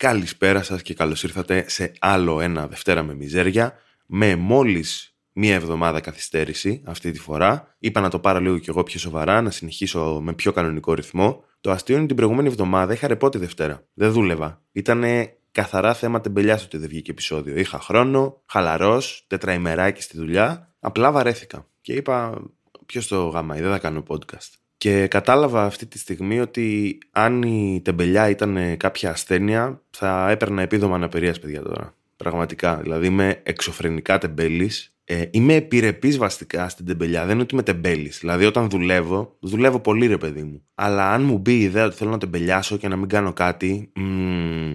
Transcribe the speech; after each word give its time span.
Καλησπέρα 0.00 0.62
σας 0.62 0.82
και 0.82 0.94
καλώς 0.94 1.22
ήρθατε 1.22 1.64
σε 1.68 1.92
άλλο 1.98 2.40
ένα 2.40 2.66
Δευτέρα 2.66 3.02
με 3.02 3.14
Μιζέρια 3.14 3.74
με 4.06 4.36
μόλις 4.36 5.16
μία 5.32 5.54
εβδομάδα 5.54 6.00
καθυστέρηση 6.00 6.82
αυτή 6.84 7.10
τη 7.10 7.18
φορά. 7.18 7.74
Είπα 7.78 8.00
να 8.00 8.08
το 8.08 8.18
πάρω 8.18 8.40
λίγο 8.40 8.58
κι 8.58 8.70
εγώ 8.70 8.82
πιο 8.82 8.98
σοβαρά, 8.98 9.42
να 9.42 9.50
συνεχίσω 9.50 10.20
με 10.22 10.32
πιο 10.32 10.52
κανονικό 10.52 10.94
ρυθμό. 10.94 11.44
Το 11.60 11.70
αστείο 11.70 11.96
είναι 11.96 12.06
την 12.06 12.16
προηγούμενη 12.16 12.48
εβδομάδα 12.48 12.92
είχα 12.92 13.06
ρεπό 13.06 13.28
τη 13.28 13.38
Δευτέρα. 13.38 13.84
Δεν 13.94 14.12
δούλευα. 14.12 14.62
Ήταν 14.72 15.04
καθαρά 15.52 15.94
θέμα 15.94 16.20
τεμπελιάς 16.20 16.64
ότι 16.64 16.76
δεν 16.76 16.88
βγήκε 16.88 17.10
επεισόδιο. 17.10 17.58
Είχα 17.58 17.80
χρόνο, 17.80 18.42
χαλαρός, 18.46 19.24
τετραημεράκι 19.26 20.02
στη 20.02 20.16
δουλειά. 20.16 20.74
Απλά 20.80 21.12
βαρέθηκα. 21.12 21.66
Και 21.80 21.92
είπα, 21.92 22.42
ποιος 22.86 23.06
το 23.06 23.26
γαμάει, 23.26 23.60
δεν 23.60 23.70
θα 23.70 23.78
κάνω 23.78 24.02
podcast. 24.08 24.59
Και 24.80 25.06
κατάλαβα 25.06 25.64
αυτή 25.64 25.86
τη 25.86 25.98
στιγμή 25.98 26.40
ότι 26.40 26.98
αν 27.10 27.42
η 27.42 27.80
τεμπελιά 27.84 28.28
ήταν 28.28 28.76
κάποια 28.76 29.10
ασθένεια, 29.10 29.82
θα 29.90 30.30
έπαιρνα 30.30 30.62
επίδομα 30.62 30.94
αναπηρίας, 30.94 31.38
παιδιά 31.38 31.62
τώρα. 31.62 31.94
Πραγματικά. 32.16 32.76
Δηλαδή 32.76 33.06
είμαι 33.06 33.40
εξωφρενικά 33.42 34.18
τεμπέλης. 34.18 34.94
Ε, 35.04 35.24
είμαι 35.30 35.54
επιρρεπής 35.54 36.18
βαστικά 36.18 36.68
στην 36.68 36.86
τεμπελιά. 36.86 37.24
Δεν 37.24 37.32
είναι 37.32 37.42
ότι 37.42 37.54
είμαι 37.54 37.62
τεμπέλης. 37.62 38.18
Δηλαδή 38.18 38.44
όταν 38.44 38.68
δουλεύω, 38.68 39.36
δουλεύω 39.40 39.80
πολύ 39.80 40.06
ρε 40.06 40.16
παιδί 40.16 40.42
μου. 40.42 40.62
Αλλά 40.74 41.12
αν 41.12 41.22
μου 41.22 41.38
μπει 41.38 41.52
η 41.52 41.62
ιδέα 41.62 41.84
ότι 41.84 41.96
θέλω 41.96 42.10
να 42.10 42.18
τεμπελιάσω 42.18 42.76
και 42.76 42.88
να 42.88 42.96
μην 42.96 43.08
κάνω 43.08 43.32
κάτι. 43.32 43.92
Μ, 43.94 44.72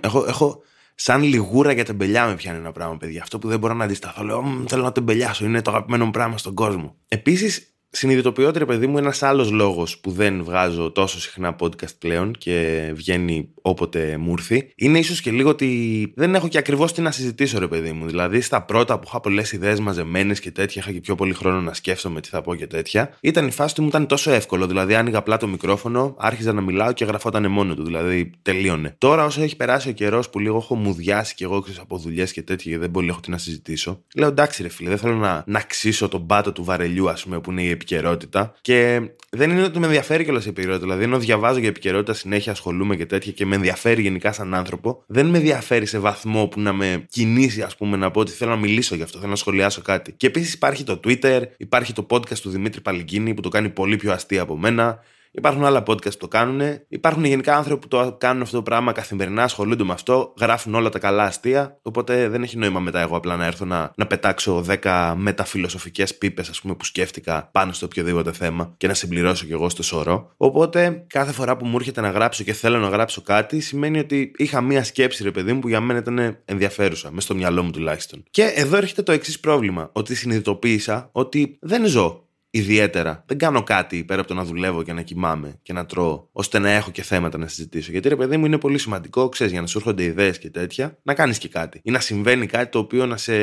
έχω, 0.00 0.24
έχω 0.28 0.62
σαν 0.94 1.22
λιγούρα 1.22 1.72
για 1.72 1.84
τεμπελιά 1.84 2.26
με 2.26 2.34
πιάνει 2.34 2.58
ένα 2.58 2.72
πράγμα, 2.72 2.96
παιδιά. 2.96 3.22
Αυτό 3.22 3.38
που 3.38 3.48
δεν 3.48 3.58
μπορώ 3.58 3.74
να 3.74 3.84
αντισταθώ. 3.84 4.24
Λέω, 4.24 4.64
θέλω 4.68 4.82
να 4.82 4.92
τεμπελιάσω. 4.92 5.44
Είναι 5.44 5.62
το 5.62 5.70
αγαπημένο 5.70 6.04
μου 6.04 6.10
πράγμα 6.10 6.38
στον 6.38 6.54
κόσμο. 6.54 6.96
Επίσης, 7.08 7.71
συνειδητοποιώ 7.92 8.48
ότι, 8.48 8.58
ρε 8.58 8.64
παιδί 8.64 8.86
μου, 8.86 8.98
ένας 8.98 9.22
άλλος 9.22 9.50
λόγος 9.50 9.98
που 9.98 10.10
δεν 10.10 10.44
βγάζω 10.44 10.90
τόσο 10.90 11.20
συχνά 11.20 11.56
podcast 11.60 11.96
πλέον 11.98 12.32
και 12.38 12.90
βγαίνει 12.94 13.48
όποτε 13.62 14.16
μου 14.16 14.32
έρθει, 14.32 14.72
είναι 14.76 14.98
ίσως 14.98 15.20
και 15.20 15.30
λίγο 15.30 15.48
ότι 15.48 16.12
δεν 16.16 16.34
έχω 16.34 16.48
και 16.48 16.58
ακριβώς 16.58 16.92
τι 16.92 17.00
να 17.00 17.10
συζητήσω, 17.10 17.58
ρε 17.58 17.68
παιδί 17.68 17.92
μου. 17.92 18.06
Δηλαδή, 18.06 18.40
στα 18.40 18.62
πρώτα 18.62 18.98
που 18.98 19.04
είχα 19.06 19.20
πολλές 19.20 19.52
ιδέες 19.52 19.80
μαζεμένες 19.80 20.40
και 20.40 20.50
τέτοια, 20.50 20.82
είχα 20.82 20.92
και 20.92 21.00
πιο 21.00 21.14
πολύ 21.14 21.32
χρόνο 21.32 21.60
να 21.60 21.74
σκέφτομαι 21.74 22.20
τι 22.20 22.28
θα 22.28 22.42
πω 22.42 22.54
και 22.54 22.66
τέτοια, 22.66 23.16
ήταν 23.20 23.46
η 23.46 23.50
φάση 23.50 23.74
του 23.74 23.82
μου 23.82 23.88
ήταν 23.88 24.06
τόσο 24.06 24.30
εύκολο. 24.30 24.66
Δηλαδή, 24.66 24.94
άνοιγα 24.94 25.18
απλά 25.18 25.36
το 25.36 25.46
μικρόφωνο, 25.46 26.14
άρχιζα 26.18 26.52
να 26.52 26.60
μιλάω 26.60 26.92
και 26.92 27.04
γραφόταν 27.04 27.50
μόνο 27.50 27.74
του. 27.74 27.84
Δηλαδή, 27.84 28.30
τελείωνε. 28.42 28.94
Τώρα, 28.98 29.24
όσο 29.24 29.42
έχει 29.42 29.56
περάσει 29.56 29.88
ο 29.88 29.92
καιρός 29.92 30.30
που 30.30 30.38
λίγο 30.38 30.56
έχω 30.56 30.74
μουδιάσει 30.74 31.34
κι 31.34 31.42
εγώ 31.42 31.60
ξέρω 31.60 31.82
από 31.82 31.98
δουλειές 31.98 32.32
και 32.32 32.42
τέτοια 32.42 32.72
και 32.72 32.78
δεν 32.78 32.90
πολύ 32.90 33.08
έχω 33.08 33.20
τι 33.20 33.30
να 33.30 33.38
συζητήσω, 33.38 34.02
λέω 34.14 34.28
εντάξει, 34.28 34.62
ρε 34.62 34.68
φίλε, 34.68 34.88
δεν 34.88 34.98
θέλω 34.98 35.14
να, 35.14 35.42
να 35.46 35.60
ξύσω 35.60 36.08
τον 36.08 36.26
πάτο 36.26 36.52
του 36.52 36.64
βαρελιού, 36.64 37.10
ας 37.10 37.22
πούμε, 37.22 37.40
που 37.40 37.50
είναι 37.50 37.62
η 37.62 37.70
επικαιρότητα. 37.82 38.54
Και 38.60 39.00
δεν 39.30 39.50
είναι 39.50 39.62
ότι 39.62 39.78
με 39.78 39.86
ενδιαφέρει 39.86 40.24
κιόλας 40.24 40.46
η 40.46 40.48
επικαιρότητα. 40.48 40.84
Δηλαδή, 40.84 41.04
ενώ 41.04 41.18
διαβάζω 41.18 41.58
για 41.58 41.68
επικαιρότητα 41.68 42.14
συνέχεια, 42.14 42.52
ασχολούμαι 42.52 42.96
και 42.96 43.06
τέτοια 43.06 43.32
και 43.32 43.46
με 43.46 43.54
ενδιαφέρει 43.54 44.02
γενικά 44.02 44.32
σαν 44.32 44.54
άνθρωπο, 44.54 45.02
δεν 45.06 45.26
με 45.26 45.38
ενδιαφέρει 45.38 45.86
σε 45.86 45.98
βαθμό 45.98 46.46
που 46.46 46.60
να 46.60 46.72
με 46.72 47.06
κινήσει, 47.08 47.62
ας 47.62 47.76
πούμε, 47.76 47.96
να 47.96 48.10
πω 48.10 48.20
ότι 48.20 48.30
θέλω 48.30 48.50
να 48.50 48.56
μιλήσω 48.56 48.94
γι' 48.94 49.02
αυτό, 49.02 49.18
θέλω 49.18 49.30
να 49.30 49.36
σχολιάσω 49.36 49.82
κάτι. 49.82 50.12
Και 50.12 50.26
επίσης 50.26 50.54
υπάρχει 50.54 50.84
το 50.84 51.00
Twitter, 51.04 51.42
υπάρχει 51.56 51.92
το 51.92 52.06
podcast 52.10 52.38
του 52.38 52.50
Δημήτρη 52.50 52.80
Παλικίνη 52.80 53.34
που 53.34 53.40
το 53.40 53.48
κάνει 53.48 53.68
πολύ 53.68 53.96
πιο 53.96 54.12
αστείο 54.12 54.42
από 54.42 54.56
μένα. 54.56 55.02
Υπάρχουν 55.34 55.64
άλλα 55.64 55.82
podcast 55.86 56.10
που 56.10 56.16
το 56.16 56.28
κάνουν. 56.28 56.60
Υπάρχουν 56.88 57.24
γενικά 57.24 57.56
άνθρωποι 57.56 57.80
που 57.80 57.88
το 57.88 58.16
κάνουν 58.20 58.42
αυτό 58.42 58.56
το 58.56 58.62
πράγμα 58.62 58.92
καθημερινά, 58.92 59.42
ασχολούνται 59.42 59.84
με 59.84 59.92
αυτό, 59.92 60.34
γράφουν 60.40 60.74
όλα 60.74 60.88
τα 60.88 60.98
καλά 60.98 61.24
αστεία. 61.24 61.78
Οπότε 61.82 62.28
δεν 62.28 62.42
έχει 62.42 62.56
νόημα 62.56 62.80
μετά 62.80 63.00
εγώ 63.00 63.16
απλά 63.16 63.36
να 63.36 63.46
έρθω 63.46 63.64
να, 63.64 63.92
να 63.96 64.06
πετάξω 64.06 64.64
10 64.82 65.14
μεταφιλοσοφικές 65.16 66.18
πίπες, 66.18 66.48
ας 66.48 66.60
πούμε, 66.60 66.74
που 66.74 66.84
σκέφτηκα 66.84 67.48
πάνω 67.52 67.72
στο 67.72 67.86
οποιοδήποτε 67.86 68.32
θέμα 68.32 68.74
και 68.76 68.86
να 68.86 68.94
συμπληρώσω 68.94 69.46
κι 69.46 69.52
εγώ 69.52 69.68
στο 69.68 69.82
σωρό. 69.82 70.32
Οπότε 70.36 71.04
κάθε 71.06 71.32
φορά 71.32 71.56
που 71.56 71.66
μου 71.66 71.76
έρχεται 71.76 72.00
να 72.00 72.10
γράψω 72.10 72.44
και 72.44 72.52
θέλω 72.52 72.78
να 72.78 72.88
γράψω 72.88 73.22
κάτι, 73.22 73.60
σημαίνει 73.60 73.98
ότι 73.98 74.32
είχα 74.36 74.60
μία 74.60 74.84
σκέψη, 74.84 75.22
ρε 75.22 75.30
παιδί 75.30 75.52
μου, 75.52 75.58
που 75.58 75.68
για 75.68 75.80
μένα 75.80 75.98
ήταν 75.98 76.38
ενδιαφέρουσα, 76.44 77.10
μες 77.12 77.22
στο 77.22 77.34
μυαλό 77.34 77.62
μου 77.62 77.70
τουλάχιστον. 77.70 78.24
Και 78.30 78.42
εδώ 78.42 78.76
έρχεται 78.76 79.02
το 79.02 79.12
εξής 79.12 79.40
πρόβλημα, 79.40 79.90
ότι 79.92 80.14
συνειδητοποίησα 80.14 81.08
ότι 81.12 81.56
δεν 81.60 81.86
ζω 81.86 82.26
ιδιαίτερα. 82.54 83.24
Δεν 83.26 83.38
κάνω 83.38 83.62
κάτι 83.62 84.04
πέρα 84.04 84.20
από 84.20 84.28
το 84.28 84.34
να 84.34 84.44
δουλεύω 84.44 84.82
και 84.82 84.92
να 84.92 85.02
κοιμάμαι 85.02 85.58
και 85.62 85.72
να 85.72 85.86
τρώω, 85.86 86.28
ώστε 86.32 86.58
να 86.58 86.70
έχω 86.70 86.90
και 86.90 87.02
θέματα 87.02 87.38
να 87.38 87.46
συζητήσω. 87.46 87.90
Γιατί 87.90 88.08
ρε 88.08 88.16
παιδί 88.16 88.36
μου 88.36 88.46
είναι 88.46 88.58
πολύ 88.58 88.78
σημαντικό, 88.78 89.28
ξέρεις, 89.28 89.52
για 89.52 89.60
να 89.60 89.66
σου 89.66 89.78
έρχονται 89.78 90.02
ιδέες 90.02 90.38
και 90.38 90.50
τέτοια, 90.50 90.98
να 91.02 91.14
κάνεις 91.14 91.38
και 91.38 91.48
κάτι. 91.48 91.80
Ή 91.84 91.90
να 91.90 92.00
συμβαίνει 92.00 92.46
κάτι 92.46 92.70
το 92.70 92.78
οποίο 92.78 93.06
να 93.06 93.16
σε, 93.16 93.34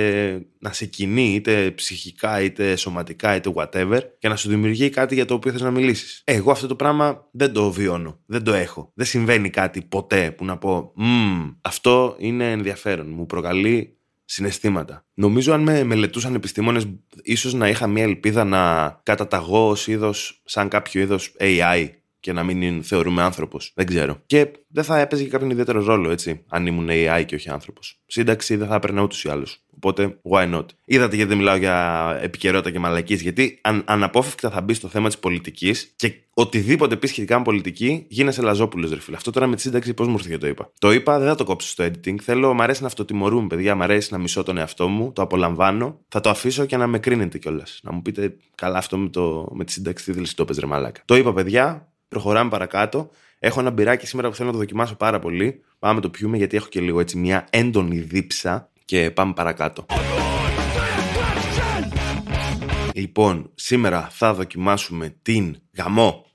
να 0.59 0.71
σε 0.71 0.85
κινεί, 0.85 1.33
είτε 1.33 1.71
ψυχικά, 1.71 2.41
είτε 2.41 2.75
σωματικά, 2.75 3.35
είτε 3.35 3.53
whatever, 3.55 3.99
και 4.19 4.27
να 4.27 4.35
σου 4.35 4.49
δημιουργεί 4.49 4.89
κάτι 4.89 5.15
για 5.15 5.25
το 5.25 5.33
οποίο 5.33 5.51
θες 5.51 5.61
να 5.61 5.71
μιλήσεις. 5.71 6.21
Εγώ 6.25 6.51
αυτό 6.51 6.67
το 6.67 6.75
πράγμα 6.75 7.27
δεν 7.31 7.53
το 7.53 7.71
βιώνω. 7.71 8.19
Δεν 8.25 8.43
το 8.43 8.53
έχω. 8.53 8.91
Δεν 8.95 9.05
συμβαίνει 9.05 9.49
κάτι 9.49 9.81
ποτέ 9.81 10.31
που 10.31 10.45
να 10.45 10.57
πω, 10.57 10.93
αυτό 11.61 12.15
είναι 12.17 12.51
ενδιαφέρον. 12.51 13.09
Μου 13.09 13.25
προκαλεί 13.25 13.98
συναισθήματα. 14.31 15.05
Νομίζω 15.13 15.53
αν 15.53 15.61
με 15.61 15.83
μελετούσαν 15.83 16.33
επιστήμονες 16.33 16.85
ίσως 17.23 17.53
να 17.53 17.67
είχα 17.67 17.87
μια 17.87 18.03
ελπίδα 18.03 18.43
να 18.43 18.89
καταταγώ 19.03 19.67
ως 19.67 19.87
είδος 19.87 20.41
σαν 20.45 20.67
κάποιο 20.67 21.01
είδος 21.01 21.35
AI 21.39 21.89
και 22.19 22.33
να 22.33 22.43
μην 22.43 22.83
θεωρούμε 22.83 23.21
άνθρωπος. 23.21 23.71
Δεν 23.75 23.85
ξέρω. 23.85 24.21
Και 24.25 24.51
δεν 24.67 24.83
θα 24.83 24.99
έπαιζε 24.99 25.23
και 25.23 25.29
κάποιον 25.29 25.49
ιδιαίτερο 25.49 25.83
ρόλο, 25.83 26.09
έτσι, 26.09 26.43
αν 26.47 26.65
ήμουν 26.65 26.87
AI 26.89 27.23
και 27.25 27.35
όχι 27.35 27.49
άνθρωπος. 27.49 27.99
Σύνταξη 28.05 28.55
δεν 28.55 28.67
θα 28.67 28.75
έπαιρνα 28.75 29.01
ούτως 29.01 29.23
ή 29.23 29.29
άλλως. 29.29 29.63
Οπότε, 29.81 30.19
why 30.29 30.55
not; 30.55 30.65
Είδατε 30.85 31.15
γιατί 31.15 31.29
δεν 31.29 31.37
μιλάω 31.37 31.55
για 31.55 32.19
επικαιρότητα 32.21 32.71
και 32.71 32.79
μαλακή, 32.79 33.13
γιατί 33.13 33.59
αν, 33.61 33.83
αναπόφευκτα 33.85 34.49
θα 34.49 34.61
μπει 34.61 34.73
στο 34.73 34.87
θέμα 34.87 35.07
της 35.07 35.17
πολιτικής 35.17 35.93
και 35.95 36.13
οτιδήποτε 36.33 36.95
πει 36.95 37.07
σχετικά 37.07 37.37
με 37.37 37.43
πολιτική, 37.43 38.05
γίνεσαι 38.07 38.41
λαζόπουλος, 38.41 38.89
ρε 38.89 38.99
φίλε. 38.99 39.15
Αυτό 39.15 39.31
τώρα 39.31 39.47
με 39.47 39.55
τη 39.55 39.61
σύνταξη 39.61 39.93
πώς 39.93 40.07
μου 40.07 40.13
ήρθε 40.13 40.29
και 40.29 40.37
το 40.37 40.47
είπα. 40.47 40.71
Το 40.79 40.91
είπα, 40.91 41.19
δεν 41.19 41.27
θα 41.27 41.35
το 41.35 41.43
κόψω 41.43 41.67
στο 41.67 41.83
editing. 41.83 42.15
Θέλω, 42.21 42.53
μου 42.53 42.61
αρέσει 42.61 42.81
να 42.81 42.87
αυτοτιμωρούμε, 42.87 43.47
παιδιά. 43.47 43.75
Μ' 43.75 43.81
αρέσει 43.81 44.13
να 44.13 44.17
μισώ 44.17 44.43
τον 44.43 44.57
εαυτό 44.57 44.87
μου, 44.87 45.11
το 45.11 45.21
απολαμβάνω. 45.21 45.99
Θα 46.07 46.19
το 46.19 46.29
αφήσω 46.29 46.65
και 46.65 46.77
να 46.77 46.87
με 46.87 46.99
κρίνετε 46.99 47.37
κιόλας. 47.37 47.79
Να 47.83 47.91
μου 47.91 48.01
πείτε, 48.01 48.35
καλά, 48.55 48.77
αυτό 48.77 48.97
με, 48.97 49.09
το, 49.09 49.47
με 49.53 49.63
τη 49.63 49.71
σύνταξη, 49.71 50.05
τι 50.05 50.13
θέλει 50.13 50.27
το 50.27 50.45
πες, 50.45 50.57
ρε 50.57 50.65
μαλάκα. 50.65 51.01
Το 51.05 51.15
είπα, 51.15 51.33
παιδιά. 51.33 51.88
Προχωράμε 52.09 52.49
παρακάτω. 52.49 53.09
Έχω 53.39 53.59
ένα 53.59 53.69
μπυράκι 53.69 54.07
σήμερα 54.07 54.29
που 54.29 54.35
θέλω 54.35 54.47
να 54.47 54.53
το 54.53 54.59
δοκιμάσω 54.59 54.95
πάρα 54.95 55.19
πολύ. 55.19 55.63
Πάμε 55.79 56.01
το 56.01 56.09
πιούμε 56.09 56.37
γιατί 56.37 56.57
έχω 56.57 56.67
και 56.67 56.81
λίγο 56.81 56.99
έτσι 56.99 57.17
μια 57.17 57.47
έντονη 57.49 57.99
δίψα 57.99 58.69
και 58.85 59.11
πάμε 59.11 59.33
παρακάτω. 59.33 59.85
Λοιπόν, 62.93 63.51
σήμερα 63.55 64.07
θα 64.11 64.33
δοκιμάσουμε 64.33 65.15
την 65.21 65.61
γαμό. 65.77 66.25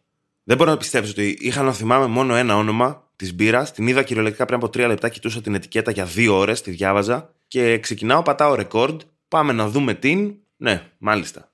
Δεν 0.45 0.57
μπορώ 0.57 0.71
να 0.71 0.77
πιστέψω 0.77 1.11
ότι 1.11 1.37
είχα 1.41 1.63
να 1.63 1.73
θυμάμαι 1.73 2.07
μόνο 2.07 2.35
ένα 2.35 2.57
όνομα 2.57 3.11
της 3.17 3.35
μπύρας. 3.35 3.73
Την 3.73 3.87
είδα 3.87 4.03
κυριολεκτικά 4.03 4.45
πριν 4.45 4.59
από 4.59 4.69
τρία 4.69 4.87
λεπτά, 4.87 5.09
κοιτούσα 5.09 5.41
την 5.41 5.55
ετικέτα 5.55 5.91
για 5.91 6.05
δύο 6.05 6.37
ώρες, 6.37 6.63
τη 6.63 6.71
διάβαζα. 6.71 7.35
Και 7.49 7.79
ξεκινάω, 7.79 8.23
πατάω 8.23 8.57
record. 8.59 8.97
Πάμε 9.29 9.53
να 9.53 9.69
δούμε 9.69 9.95
την. 9.95 10.35
Ναι, 10.57 10.83
μάλιστα. 10.99 11.54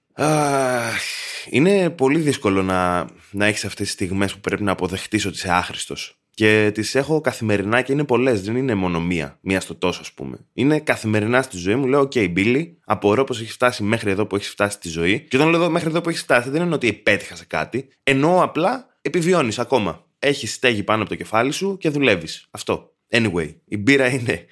Είναι 1.50 1.90
πολύ 1.90 2.18
δύσκολο 2.18 2.62
να, 2.62 3.06
να 3.30 3.46
έχεις 3.46 3.64
αυτές 3.64 3.86
τις 3.86 3.94
στιγμές 3.94 4.32
που 4.32 4.40
πρέπει 4.40 4.62
να 4.62 4.72
αποδεχτείς 4.72 5.26
ότι 5.26 5.34
είσαι 5.34 5.52
άχρηστος. 5.52 6.14
Και 6.34 6.70
τις 6.74 6.94
έχω 6.94 7.20
καθημερινά 7.20 7.82
και 7.82 7.92
είναι 7.92 8.04
πολλές. 8.04 8.42
Δεν 8.42 8.56
είναι 8.56 8.74
μόνο 8.74 9.00
μία, 9.00 9.38
μία 9.40 9.60
στο 9.60 9.74
τόσο, 9.74 10.00
ας 10.00 10.12
πούμε. 10.12 10.38
Είναι 10.52 10.80
καθημερινά 10.80 11.42
στη 11.42 11.56
ζωή 11.56 11.74
μου. 11.74 11.86
Λέω: 11.86 12.00
OK, 12.00 12.36
Billy, 12.36 12.66
απορώ 12.84 13.24
πως 13.24 13.40
έχει 13.40 13.50
φτάσει 13.50 13.82
μέχρι 13.82 14.10
εδώ 14.10 14.26
που 14.26 14.36
έχει 14.36 14.48
φτάσει 14.48 14.76
στη 14.76 14.88
ζωή. 14.88 15.20
Και 15.20 15.36
όταν 15.36 15.48
λέω 15.48 15.70
μέχρι 15.70 15.88
εδώ 15.88 16.00
που 16.00 16.08
έχει 16.08 16.18
φτάσει, 16.18 16.50
δεν 16.50 16.62
είναι 16.62 16.74
ότι 16.74 16.88
επέτυχα 16.88 17.36
σε 17.36 17.44
κάτι. 17.44 17.88
Εννοώ 18.02 18.42
απλά 18.42 18.96
επιβιώνεις 19.02 19.58
ακόμα. 19.58 20.04
Έχεις 20.18 20.52
στέγη 20.52 20.82
πάνω 20.82 21.00
από 21.00 21.10
το 21.10 21.16
κεφάλι 21.16 21.52
σου 21.52 21.76
και 21.80 21.88
δουλεύεις. 21.88 22.46
Αυτό. 22.50 22.92
Anyway, 23.10 23.54
η 23.64 23.76
μπύρα 23.76 24.08
είναι 24.08 24.46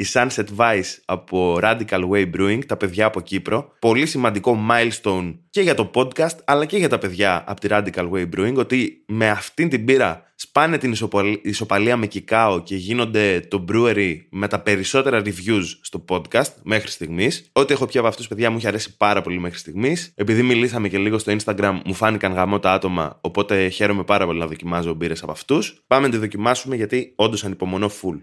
η 0.00 0.06
Sunset 0.12 0.44
Vice 0.56 0.98
από 1.04 1.58
Radical 1.62 2.08
Way 2.10 2.30
Brewing, 2.36 2.66
τα 2.66 2.76
παιδιά 2.76 3.06
από 3.06 3.20
Κύπρο. 3.20 3.72
Πολύ 3.78 4.06
σημαντικό 4.06 4.58
milestone 4.70 5.34
και 5.50 5.60
για 5.60 5.74
το 5.74 5.90
podcast, 5.94 6.36
αλλά 6.44 6.64
και 6.64 6.76
για 6.76 6.88
τα 6.88 6.98
παιδιά 6.98 7.44
από 7.46 7.60
τη 7.60 7.68
Radical 7.70 8.10
Way 8.10 8.28
Brewing, 8.36 8.54
ότι 8.54 9.04
με 9.06 9.28
αυτήν 9.28 9.68
την 9.68 9.84
πύρα 9.84 10.24
σπάνε 10.34 10.78
την 10.78 10.94
ισοπαλία 11.42 11.96
με 11.96 12.06
κικάο 12.06 12.62
και 12.62 12.76
γίνονται 12.76 13.40
το 13.40 13.64
brewery 13.72 14.16
με 14.30 14.48
τα 14.48 14.60
περισσότερα 14.60 15.22
reviews 15.24 15.64
στο 15.80 16.04
podcast 16.08 16.52
μέχρι 16.62 16.90
στιγμής. 16.90 17.50
Ό,τι 17.52 17.72
έχω 17.72 17.86
πει 17.86 17.98
από 17.98 18.06
αυτούς, 18.06 18.28
παιδιά, 18.28 18.50
μου 18.50 18.56
έχει 18.56 18.66
αρέσει 18.66 18.96
πάρα 18.96 19.22
πολύ 19.22 19.40
μέχρι 19.40 19.58
στιγμής. 19.58 20.12
Επειδή 20.14 20.42
μιλήσαμε 20.42 20.88
και 20.88 20.98
λίγο 20.98 21.18
στο 21.18 21.36
Instagram, 21.38 21.80
μου 21.84 21.94
φάνηκαν 21.94 22.32
γαμό 22.32 22.58
τα 22.58 22.72
άτομα, 22.72 23.18
οπότε 23.20 23.68
χαίρομαι 23.68 24.04
πάρα 24.04 24.26
πολύ 24.26 24.38
να 24.38 24.46
δοκιμάζω 24.46 24.94
μπύρες 24.94 25.22
από 25.22 25.32
αυτούς. 25.32 25.82
Πάμε 25.86 26.06
να 26.06 26.12
τη 26.12 26.18
δοκιμάσουμε 26.18 26.76
γιατί 26.76 27.12
όντως 27.16 27.44
ανυπομονώ 27.44 27.90
full. 28.02 28.18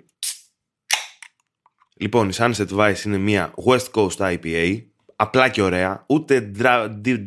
Λοιπόν, 1.97 2.29
η 2.29 2.33
Sunset 2.35 2.77
Vice 2.77 3.05
είναι 3.05 3.17
μια 3.17 3.53
West 3.65 3.91
Coast 3.93 4.17
IPA. 4.17 4.81
Απλά 5.15 5.49
και 5.49 5.61
ωραία. 5.61 6.03
Ούτε 6.07 6.51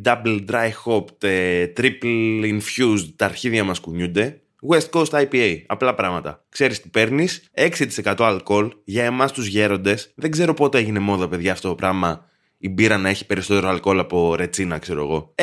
double 0.04 0.44
dry 0.50 0.70
hopped, 0.84 1.22
ε, 1.22 1.66
triple 1.76 2.42
infused, 2.42 3.08
τα 3.16 3.24
αρχίδια 3.24 3.64
μας 3.64 3.80
κουνιούνται. 3.80 4.40
West 4.68 4.90
Coast 4.90 5.24
IPA. 5.24 5.62
Απλά 5.66 5.94
πράγματα. 5.94 6.44
Ξέρεις 6.48 6.80
τι 6.80 6.88
παίρνεις; 6.88 7.42
6% 7.52 8.24
αλκοόλ 8.24 8.72
για 8.84 9.04
εμάς 9.04 9.32
τους 9.32 9.46
γέροντες. 9.46 10.12
Δεν 10.14 10.30
ξέρω 10.30 10.54
πότε 10.54 10.78
έγινε 10.78 10.98
μόδα, 10.98 11.28
παιδιά, 11.28 11.52
αυτό 11.52 11.68
το 11.68 11.74
πράγμα. 11.74 12.24
Η 12.62 12.68
μπύρα 12.68 12.98
να 12.98 13.08
έχει 13.08 13.26
περισσότερο 13.26 13.68
αλκοόλ 13.68 13.98
από 13.98 14.34
ρετσίνα, 14.34 14.78
ξέρω 14.78 15.02
εγώ. 15.02 15.34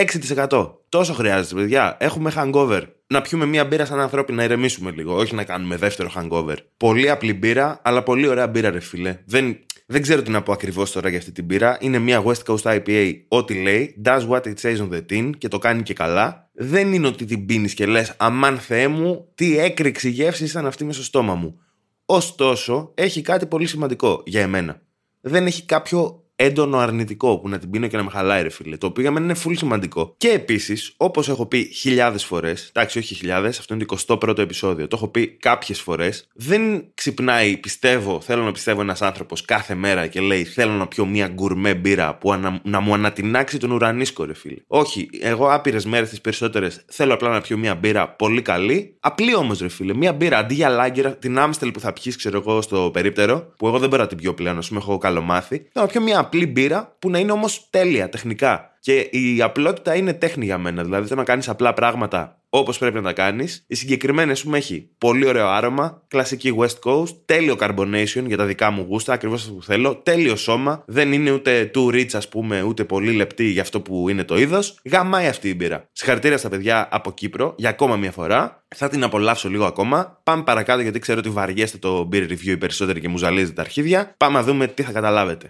6%. 0.50 0.72
Τόσο 0.90 1.14
χρειάζεται, 1.14 1.56
παιδιά. 1.56 1.98
Έχουμε 2.00 2.31
hangover. 2.36 2.81
Να 3.08 3.22
πιούμε 3.22 3.46
μία 3.46 3.66
μπύρα 3.66 3.86
σαν 3.86 4.00
ανθρώποι 4.00 4.34
να 4.34 4.44
ηρεμήσουμε 4.44 4.92
λίγο, 4.92 5.16
όχι 5.16 5.36
να 5.36 5.44
κάνουμε 5.44 5.75
δεύτερο 5.75 6.12
hangover. 6.16 6.56
Πολύ 6.78 7.10
απλή 7.10 7.34
μπύρα, 7.34 7.81
αλλά 7.84 8.04
πολύ 8.04 8.28
ωραία 8.28 8.48
μπύρα, 8.48 8.69
ρε 8.69 8.80
φίλε. 8.80 9.19
Δεν, 9.25 9.58
δεν 9.86 10.02
ξέρω 10.02 10.22
τι 10.22 10.30
να 10.31 10.42
πω 10.42 10.52
ακριβώς 10.52 10.92
τώρα 10.92 11.10
για 11.10 11.18
αυτή 11.18 11.31
την 11.31 11.46
μπύρα. 11.46 11.78
Είναι 11.80 12.00
μια 12.00 12.24
West 12.24 12.44
Coast 12.46 12.78
IPA, 12.78 13.14
ό,τι 13.28 13.54
λέει. 13.62 14.02
Does 14.06 14.28
what 14.30 14.42
it 14.42 14.54
says 14.62 14.78
on 14.78 14.90
the 14.90 15.02
tin 15.10 15.31
και 15.38 15.48
το 15.48 15.58
κάνει 15.58 15.84
και 15.84 15.94
καλά. 15.94 16.50
Δεν 16.54 16.94
είναι 16.94 17.08
ότι 17.08 17.25
την 17.25 17.46
πίνεις 17.46 17.74
και 17.74 17.86
λες, 17.86 18.13
Αμάν 18.18 18.58
Θεέ 18.58 18.88
μου, 18.88 19.31
τι 19.36 19.60
έκρηξη 19.60 20.10
γεύση 20.10 20.44
ήταν 20.44 20.66
αυτή 20.66 20.86
με 20.86 20.94
στο 20.94 21.04
στόμα 21.04 21.36
μου. 21.36 21.60
Ωστόσο, 22.06 22.92
έχει 22.96 23.22
κάτι 23.22 23.46
πολύ 23.46 23.66
σημαντικό 23.66 24.24
για 24.25 24.42
εμένα. 24.42 24.81
Δεν 25.22 25.46
έχει 25.46 25.66
κάποιο 25.66 26.26
έντονο 26.39 26.78
αρνητικό 26.78 27.39
που 27.39 27.50
να 27.50 27.57
την 27.57 27.69
πίνω 27.69 27.88
και 27.88 27.98
να 27.98 28.04
με 28.04 28.10
χαλάει, 28.10 28.42
ρε 28.42 28.50
φίλε. 28.50 28.78
Το 28.78 28.88
οποίο 28.88 29.01
για 29.01 29.12
μένα 29.12 29.25
είναι 29.25 29.36
full 29.45 29.57
σημαντικό. 29.57 30.13
Και 30.18 30.30
επίσης, 30.30 30.94
όπως 30.98 31.30
έχω 31.30 31.45
πει 31.45 31.72
χιλιάδες 31.74 32.25
φορές, 32.25 32.72
εντάξει, 32.74 32.98
όχι 32.98 33.16
χιλιάδες, 33.16 33.60
αυτό 33.60 33.74
είναι 33.74 33.86
το 33.86 33.98
21ο 34.07 34.38
επεισόδιο, 34.38 34.88
το 34.88 34.95
έχω 34.95 35.07
πει 35.07 35.28
κάποιες 35.28 35.81
φορές, 35.81 36.28
δεν 36.34 36.86
ξυπνάει, 36.94 37.57
πιστεύω, 37.57 38.22
θέλω 38.22 38.44
να 38.44 38.51
πιστεύω 38.51 38.81
ένας 38.81 39.01
άνθρωπος 39.01 39.45
κάθε 39.45 39.75
μέρα 39.75 40.07
και 40.07 40.19
λέει 40.19 40.44
Θέλω 40.44 40.72
να 40.72 40.88
πιω 40.88 41.06
μια 41.06 41.28
γκουρμέ 41.28 41.75
μπύρα 41.75 42.16
που 42.16 42.34
ανα, 42.34 42.60
να 42.63 42.80
μου 42.80 42.94
ανατινάξει 42.94 43.57
τον 43.57 43.72
ουρανίσκο, 43.72 44.24
ρε 44.24 44.34
φίλε. 44.34 44.62
Όχι, 44.68 45.10
εγώ 45.22 45.51
άπειρες 45.54 45.86
μέρες 45.86 46.10
τις 46.10 46.22
περισσότερες 46.22 46.84
θέλω 46.86 47.13
απλά 47.13 47.30
να 47.30 47.42
πιω 47.42 47.57
μια 47.57 47.75
μπύρα 47.75 48.10
πολύ 48.10 48.42
καλή. 48.42 48.98
Απλή 49.00 49.36
όμως, 49.36 49.60
ρε 49.60 49.68
φίλε. 49.68 49.94
Μια 49.94 50.13
μπύρα 50.13 50.38
αντί 50.38 50.54
για 50.54 50.69
λάγκερα, 50.69 51.16
την 51.16 51.39
άμστελ 51.39 51.72
που 51.72 51.80
θα 51.80 51.94
πιεις, 51.94 52.16
ξέρω 52.16 52.38
εγώ, 52.38 52.62
στο 52.62 52.89
περίπτερο, 52.94 53.54
που 53.57 53.68
εγώ 53.68 53.80
δεν 53.80 53.89
μπορώ 53.89 54.01
να 54.01 54.07
την 54.07 54.18
πιω 54.18 54.34
πλέον, 54.34 54.57
ας 54.57 54.68
πούμε, 54.68 54.80
έχω 54.80 54.98
καλομάθει. 54.98 55.56
Θέλω 55.56 55.86
να 55.86 55.88
πιω 55.88 56.01
μια 56.01 56.19
απλή 56.27 56.47
μπύρα 56.47 56.95
που 57.00 57.09
να 57.09 57.19
είναι 57.19 57.31
όμως 57.31 57.68
τέλεια 57.69 58.09
τεχνικά. 58.09 58.77
Και 58.79 59.00
η 59.00 59.41
απλότητα 59.41 59.95
είναι 59.95 60.13
τέχνη 60.13 60.45
για 60.45 60.57
μένα. 60.57 60.83
Δηλαδή, 60.83 61.07
θέλω 61.07 61.19
να 61.19 61.25
κάνεις 61.25 61.50
απλά 61.50 61.74
πράγματα 61.74 62.41
όπως 62.50 62.77
πρέπει 62.77 62.95
να 62.95 63.01
τα 63.01 63.13
κάνεις. 63.13 63.63
Η 63.68 63.75
συγκεκριμένη, 63.75 64.31
ας 64.31 64.44
πούμε, 64.44 64.57
έχει 64.57 64.89
πολύ 64.97 65.27
ωραίο 65.27 65.47
άρωμα, 65.47 66.03
κλασική 66.07 66.56
West 66.57 66.79
Coast, 66.83 67.15
τέλειο 67.25 67.56
carbonation 67.59 68.24
για 68.25 68.38
τα 68.38 68.45
δικά 68.45 68.71
μου 68.71 68.85
γούστα, 68.89 69.13
ακριβώς 69.13 69.41
αυτό 69.41 69.53
που 69.53 69.63
θέλω, 69.63 69.95
τέλειο 69.95 70.35
σώμα, 70.35 70.83
δεν 70.85 71.12
είναι 71.12 71.31
ούτε 71.31 71.71
too 71.75 71.94
rich, 71.94 72.13
ας 72.13 72.29
πούμε, 72.29 72.62
ούτε 72.62 72.83
πολύ 72.83 73.12
λεπτή 73.12 73.44
για 73.44 73.62
αυτό 73.62 73.81
που 73.81 74.09
είναι 74.09 74.24
το 74.24 74.38
είδος. 74.38 74.79
Γαμάει 74.91 75.27
αυτή 75.27 75.50
η 75.50 75.53
μπύρα. 75.57 75.88
Συγχαρητήρια 75.91 76.38
στα 76.38 76.50
παιδιά 76.50 76.88
από 76.91 77.12
Κύπρο 77.12 77.53
για 77.57 77.69
ακόμα 77.69 77.95
μια 77.95 78.12
φορά. 78.12 78.63
Θα 78.75 78.89
την 78.89 79.03
απολαύσω 79.03 79.50
λίγο 79.50 79.65
ακόμα. 79.65 80.19
Πάμε 80.24 80.44
παρακάτω 80.44 80.81
γιατί 80.81 81.00
ξέρω 81.00 81.19
ότι 81.19 81.29
βαριέστε 81.29 81.77
το 81.77 82.09
beer 82.12 82.24
review 82.24 82.45
οι 82.45 82.57
περισσότεροι 82.57 83.00
και 83.00 83.09
μου 83.09 83.18
ζαλίζετε 83.18 83.53
τα 83.53 83.62
αρχίδια. 83.62 84.13
Πάμε 84.18 84.38
να 84.38 84.44
δούμε 84.44 84.68
τι 84.68 84.83
θα 84.83 84.91
καταλάβετε. 84.91 85.50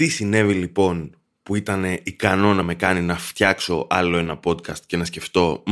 Τι 0.00 0.08
συνέβη 0.08 0.54
λοιπόν 0.54 1.16
που 1.42 1.56
ήταν 1.56 1.84
ικανό 2.02 2.54
να 2.54 2.62
με 2.62 2.74
κάνει 2.74 3.00
να 3.00 3.16
φτιάξω 3.16 3.86
άλλο 3.90 4.18
ένα 4.18 4.40
podcast 4.44 4.78
και 4.86 4.96
να 4.96 5.04
σκεφτώ 5.04 5.62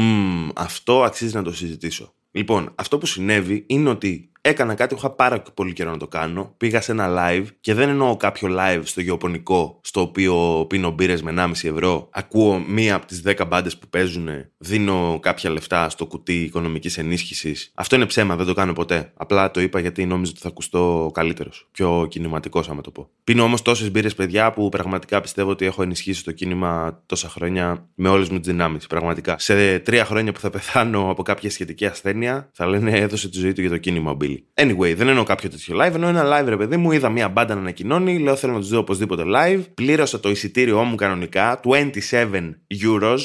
αυτό 0.55 1.03
αξίζει 1.03 1.35
να 1.35 1.43
το 1.43 1.53
συζητήσω. 1.53 2.15
Λοιπόν, 2.31 2.73
αυτό 2.75 2.99
που 2.99 3.07
συνέβη 3.07 3.65
είναι 3.67 3.89
ότι 3.89 4.31
έκανα 4.49 4.75
κάτι 4.75 4.95
που 4.95 5.01
είχα 5.01 5.11
πάρα 5.11 5.43
πολύ 5.55 5.73
καιρό 5.73 5.91
να 5.91 5.97
το 5.97 6.09
κάνω. 6.09 6.55
Πήγα 6.57 6.81
σε 6.81 6.93
ένα 6.93 7.09
live 7.19 7.47
και 7.61 7.75
δεν 7.75 7.89
εννοώ 7.89 8.17
κάποιο 8.17 8.49
live 8.59 8.81
στο 8.83 9.01
γεωπονικό, 9.01 9.81
στο 9.83 10.01
οποίο 10.01 10.65
πίνω 10.69 10.91
μπύρες 10.91 11.23
με 11.23 11.31
1,5 11.37 11.51
ευρώ. 11.69 12.09
Ακούω 12.13 12.65
μία 12.67 12.95
από 12.95 13.07
τις 13.07 13.23
10 13.27 13.47
μπάντες 13.49 13.79
που 13.79 13.89
παίζουν, 13.89 14.29
δίνω 14.59 15.19
κάποια 15.23 15.51
λεφτά 15.51 15.89
στο 15.89 16.07
κουτί 16.07 16.43
οικονομικής 16.43 16.99
ενίσχυσης. 16.99 17.73
Αυτό 17.75 17.97
είναι 17.97 18.07
ψέμα, 18.07 18.37
δεν 18.37 18.47
το 18.47 18.55
κάνω 18.55 18.73
ποτέ. 18.73 19.13
Απλά 19.17 19.51
το 19.51 19.61
είπα 19.61 19.81
γιατί 19.81 20.07
νόμιζα 20.07 20.31
ότι 20.31 20.41
θα 20.41 20.49
ακουστώ 20.49 21.11
καλύτερος. 21.15 21.69
Πιο 21.73 22.07
κινηματικός, 22.11 22.69
άμα 22.69 22.81
το 22.81 22.91
πω. 22.91 23.09
Πίνω 23.25 23.43
όμως 23.43 23.63
τόσες 23.63 23.91
μπύρες, 23.91 24.15
παιδιά, 24.15 24.53
που 24.53 24.69
πραγματικά 24.69 25.21
πιστεύω 25.21 25.51
ότι 25.51 25.67
έχω 25.67 25.83
ενισχύσει 25.83 26.25
το 26.25 26.33
κίνημα 26.33 27.03
τόσα 27.07 27.29
χρόνια 27.29 27.89
με 27.95 28.09
όλες 28.09 28.29
μου 28.29 28.39
τις 28.39 28.49
δυνάμεις. 28.49 28.87
Πραγματικά. 28.87 29.39
Σε 29.39 29.79
τρία 29.79 30.05
χρόνια 30.05 30.33
που 30.33 30.41
θα 30.41 30.51
πεθάνω 30.51 31.11
από 31.11 31.23
κάποια 31.23 31.51
σχετική 31.51 31.87
ασθένεια, 31.87 32.49
θα 32.53 32.67
λένε 32.67 32.91
έδωσε 32.91 33.29
τη 33.29 33.39
ζωή 33.39 33.53
του 33.53 33.61
για 33.61 33.71
το 33.71 33.79
κίνημα 33.79 34.11
ο 34.11 34.15
Μπίλι. 34.15 34.38
Anyway, 34.55 34.95
δεν 34.97 35.09
εννοώ 35.09 35.25
κάποιο 35.25 35.51
τέτοιο 35.51 35.77
live, 35.81 35.95
εννοώ 35.95 36.09
ένα 36.09 36.25
live 36.25 36.47
ρε 36.49 36.57
παιδί 36.57 36.77
μου. 36.77 36.93
Είδα 36.93 37.09
μια 37.09 37.29
μπάντα 37.29 37.55
να 37.55 37.61
ανακοινώνει, 37.61 38.19
λέω 38.19 38.37
θέλω 38.37 38.53
να 38.53 38.59
τους 38.59 38.69
δω 38.69 38.79
οπωσδήποτε 38.79 39.23
live. 39.27 39.63
Πλήρωσα 39.75 40.21
το 40.21 40.31
εισιτήριό 40.31 40.83
μου 40.83 40.95
κανονικά, 40.95 41.61
27 41.65 42.51
euros, 42.85 43.19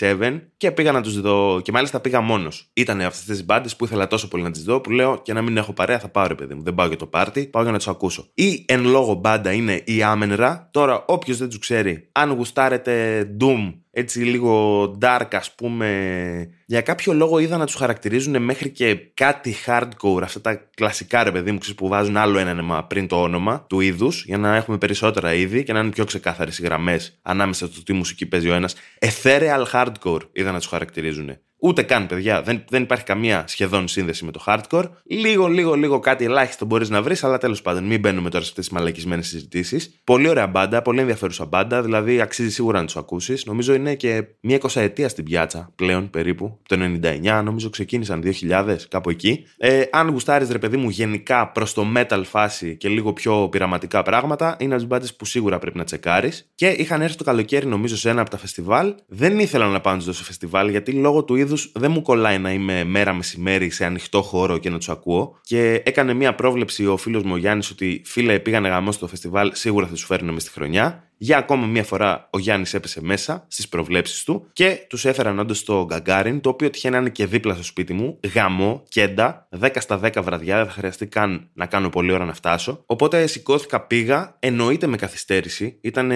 27 0.00 0.40
και 0.56 0.70
πήγα 0.70 0.92
να 0.92 1.02
τους 1.02 1.20
δω. 1.20 1.60
Και 1.62 1.72
μάλιστα 1.72 2.00
πήγα 2.00 2.20
μόνος. 2.20 2.70
Ήταν 2.72 3.00
αυτές 3.00 3.24
τις 3.24 3.44
μπάντες 3.44 3.76
που 3.76 3.84
ήθελα 3.84 4.06
τόσο 4.06 4.28
πολύ 4.28 4.42
να 4.42 4.50
τις 4.50 4.62
δω, 4.62 4.80
που 4.80 4.90
λέω 4.90 5.20
και 5.22 5.32
να 5.32 5.42
μην 5.42 5.56
έχω 5.56 5.72
παρέα 5.72 5.98
θα 5.98 6.08
πάω 6.08 6.26
ρε 6.26 6.34
παιδί 6.34 6.54
μου. 6.54 6.62
Δεν 6.62 6.74
πάω 6.74 6.86
για 6.86 6.96
το 6.96 7.06
πάρτι, 7.06 7.46
πάω 7.46 7.62
για 7.62 7.72
να 7.72 7.78
τους 7.78 7.88
ακούσω. 7.88 8.28
Η 8.34 8.64
εν 8.68 8.84
λόγω 8.84 9.14
μπάντα 9.14 9.52
είναι 9.52 9.82
η 9.84 10.02
Άμενρα. 10.02 10.68
Τώρα, 10.70 11.04
όποιος 11.06 11.38
δεν 11.38 11.48
τους 11.48 11.58
ξέρει, 11.58 12.08
αν 12.12 12.30
γουστάρετε 12.30 13.26
Doom 13.40 13.72
έτσι 13.94 14.20
λίγο 14.20 14.82
dark 15.00 15.28
ας 15.30 15.54
πούμε. 15.54 16.48
Για 16.66 16.80
κάποιο 16.80 17.12
λόγο 17.12 17.38
είδα 17.38 17.56
να 17.56 17.66
τους 17.66 17.74
χαρακτηρίζουν 17.74 18.42
μέχρι 18.42 18.70
και 18.70 18.94
κάτι 19.14 19.54
hardcore 19.66 20.22
αυτά 20.22 20.40
τα 20.40 20.54
κλασικά 20.74 21.22
ρε 21.22 21.30
παιδί 21.30 21.52
μου 21.52 21.58
που 21.76 21.88
βάζουν 21.88 22.16
άλλο 22.16 22.38
ένα 22.38 22.50
όνομα 22.50 22.84
πριν 22.84 23.06
το 23.06 23.22
όνομα 23.22 23.64
του 23.68 23.80
είδους 23.80 24.24
για 24.24 24.38
να 24.38 24.56
έχουμε 24.56 24.78
περισσότερα 24.78 25.34
είδη 25.34 25.62
και 25.62 25.72
να 25.72 25.78
είναι 25.78 25.90
πιο 25.90 26.04
ξεκάθαρες 26.04 26.58
οι 26.58 26.62
γραμμές 26.62 27.18
ανάμεσα 27.22 27.66
στο 27.66 27.82
τι 27.82 27.92
μουσική 27.92 28.26
παίζει 28.26 28.48
ο 28.48 28.54
ένας. 28.54 28.74
Ethereal 28.98 29.64
hardcore 29.72 30.20
είδα 30.32 30.52
να 30.52 30.58
τους 30.58 30.66
χαρακτηρίζουν 30.66 31.38
Ούτε 31.66 31.82
καν, 31.82 32.06
παιδιά. 32.06 32.42
Δεν, 32.42 32.64
δεν 32.68 32.82
υπάρχει 32.82 33.04
καμία 33.04 33.44
σχεδόν 33.46 33.88
σύνδεση 33.88 34.24
με 34.24 34.30
το 34.30 34.44
hardcore. 34.46 34.84
Λίγο, 35.04 35.46
λίγο, 35.46 35.74
λίγο 35.74 35.98
κάτι 35.98 36.24
ελάχιστο 36.24 36.64
μπορείς 36.64 36.90
να 36.90 37.02
βρεις, 37.02 37.24
αλλά 37.24 37.38
τέλος 37.38 37.62
πάντων, 37.62 37.84
μην 37.84 38.00
μπαίνουμε 38.00 38.30
τώρα 38.30 38.44
σε 38.44 38.50
αυτές 38.50 38.66
τις 38.66 38.74
μαλακισμένες 38.74 39.26
συζητήσεις. 39.26 40.00
Πολύ 40.04 40.28
ωραία 40.28 40.46
μπάντα, 40.46 40.82
πολύ 40.82 41.00
ενδιαφέρουσα 41.00 41.44
μπάντα, 41.44 41.82
δηλαδή 41.82 42.20
αξίζει 42.20 42.50
σίγουρα 42.50 42.78
να 42.78 42.84
τους 42.84 42.96
ακούσεις. 42.96 43.44
Νομίζω 43.44 43.74
είναι 43.74 43.94
και 43.94 44.24
μια 44.40 44.56
εικοσαετία 44.56 45.08
στην 45.08 45.24
πιάτσα 45.24 45.72
πλέον 45.76 46.10
περίπου. 46.10 46.58
Το 46.68 46.76
99, 46.76 47.42
νομίζω 47.44 47.70
ξεκίνησαν 47.70 48.22
2000, 48.24 48.76
κάπου 48.88 49.10
εκεί. 49.10 49.44
Ε, 49.56 49.82
αν 49.90 50.08
γουστάρεις, 50.08 50.50
ρε 50.50 50.58
παιδί 50.58 50.76
μου, 50.76 50.88
γενικά 50.88 51.48
προς 51.48 51.72
το 51.72 51.86
metal 51.96 52.22
φάση 52.24 52.76
και 52.76 52.88
λίγο 52.88 53.12
πιο 53.12 53.48
πειραματικά 53.48 54.02
πράγματα, 54.02 54.56
είναι 54.58 54.74
από 54.74 54.82
τις 54.82 54.86
μπάντες 54.86 55.14
που 55.14 55.24
σίγουρα 55.24 55.58
πρέπει 55.58 55.78
να 55.78 55.84
τσεκάρεις. 55.84 56.50
Και 56.54 56.66
είχαν 56.66 57.02
έρθει 57.02 57.16
το 57.16 57.24
καλοκαίρι, 57.24 57.66
νομίζω, 57.66 57.96
σε 57.96 58.10
ένα 58.10 58.20
από 58.20 58.30
τα 58.30 58.38
φεστιβάλ. 58.38 58.94
Δεν 59.06 59.38
ήθελα 59.38 59.66
να 59.66 59.80
πάω 59.80 59.92
να 59.92 59.98
τους 59.98 60.08
δώσω 60.08 60.24
φεστιβάλ 60.24 60.68
γιατί 60.68 60.92
λόγω 60.92 61.24
του 61.24 61.34
είδους 61.34 61.53
δεν 61.74 61.90
μου 61.90 62.02
κολλάει 62.02 62.38
να 62.38 62.52
είμαι 62.52 62.84
μέρα 62.84 63.12
μεσημέρι 63.12 63.70
σε 63.70 63.84
ανοιχτό 63.84 64.22
χώρο 64.22 64.58
και 64.58 64.70
να 64.70 64.76
τους 64.76 64.88
ακούω. 64.88 65.38
Και 65.42 65.82
έκανε 65.84 66.12
μία 66.12 66.34
πρόβλεψη 66.34 66.86
ο 66.86 66.96
φίλος 66.96 67.22
μου 67.22 67.32
ο 67.32 67.36
Γιάννης 67.36 67.70
ότι 67.70 68.02
φίλε 68.04 68.38
πήγανε 68.38 68.68
γαμός 68.68 68.94
στο 68.94 69.06
φεστιβάλ, 69.06 69.50
σίγουρα 69.54 69.86
θα 69.86 69.96
σου 69.96 70.06
φέρνουμε 70.06 70.40
στη 70.40 70.50
χρονιά. 70.50 71.03
Για 71.16 71.36
ακόμα 71.38 71.66
μία 71.66 71.84
φορά 71.84 72.28
ο 72.30 72.38
Γιάννης 72.38 72.74
έπεσε 72.74 73.02
μέσα 73.02 73.44
στις 73.48 73.68
προβλέψεις 73.68 74.24
του 74.24 74.48
και 74.52 74.86
τους 74.88 75.04
έφεραν 75.04 75.38
όντως 75.38 75.58
στο 75.58 75.84
Γκαγκάριν, 75.86 76.40
το 76.40 76.48
οποίο 76.48 76.70
τυχαίνει 76.70 76.94
να 76.94 77.00
είναι 77.00 77.10
και 77.10 77.26
δίπλα 77.26 77.54
στο 77.54 77.62
σπίτι 77.62 77.92
μου. 77.92 78.18
Γαμό, 78.34 78.82
κέντα, 78.88 79.48
10 79.60 79.68
στα 79.78 80.00
10 80.02 80.22
βραδιά, 80.22 80.56
δεν 80.56 80.66
θα 80.66 80.72
χρειαστεί 80.72 81.06
καν 81.06 81.48
να 81.52 81.66
κάνω 81.66 81.88
πολλή 81.88 82.12
ώρα 82.12 82.24
να 82.24 82.34
φτάσω. 82.34 82.82
Οπότε 82.86 83.26
σηκώθηκα, 83.26 83.80
πήγα, 83.80 84.36
εννοείται 84.38 84.86
με 84.86 84.96
καθυστέρηση. 84.96 85.78
Ήταν 85.80 86.12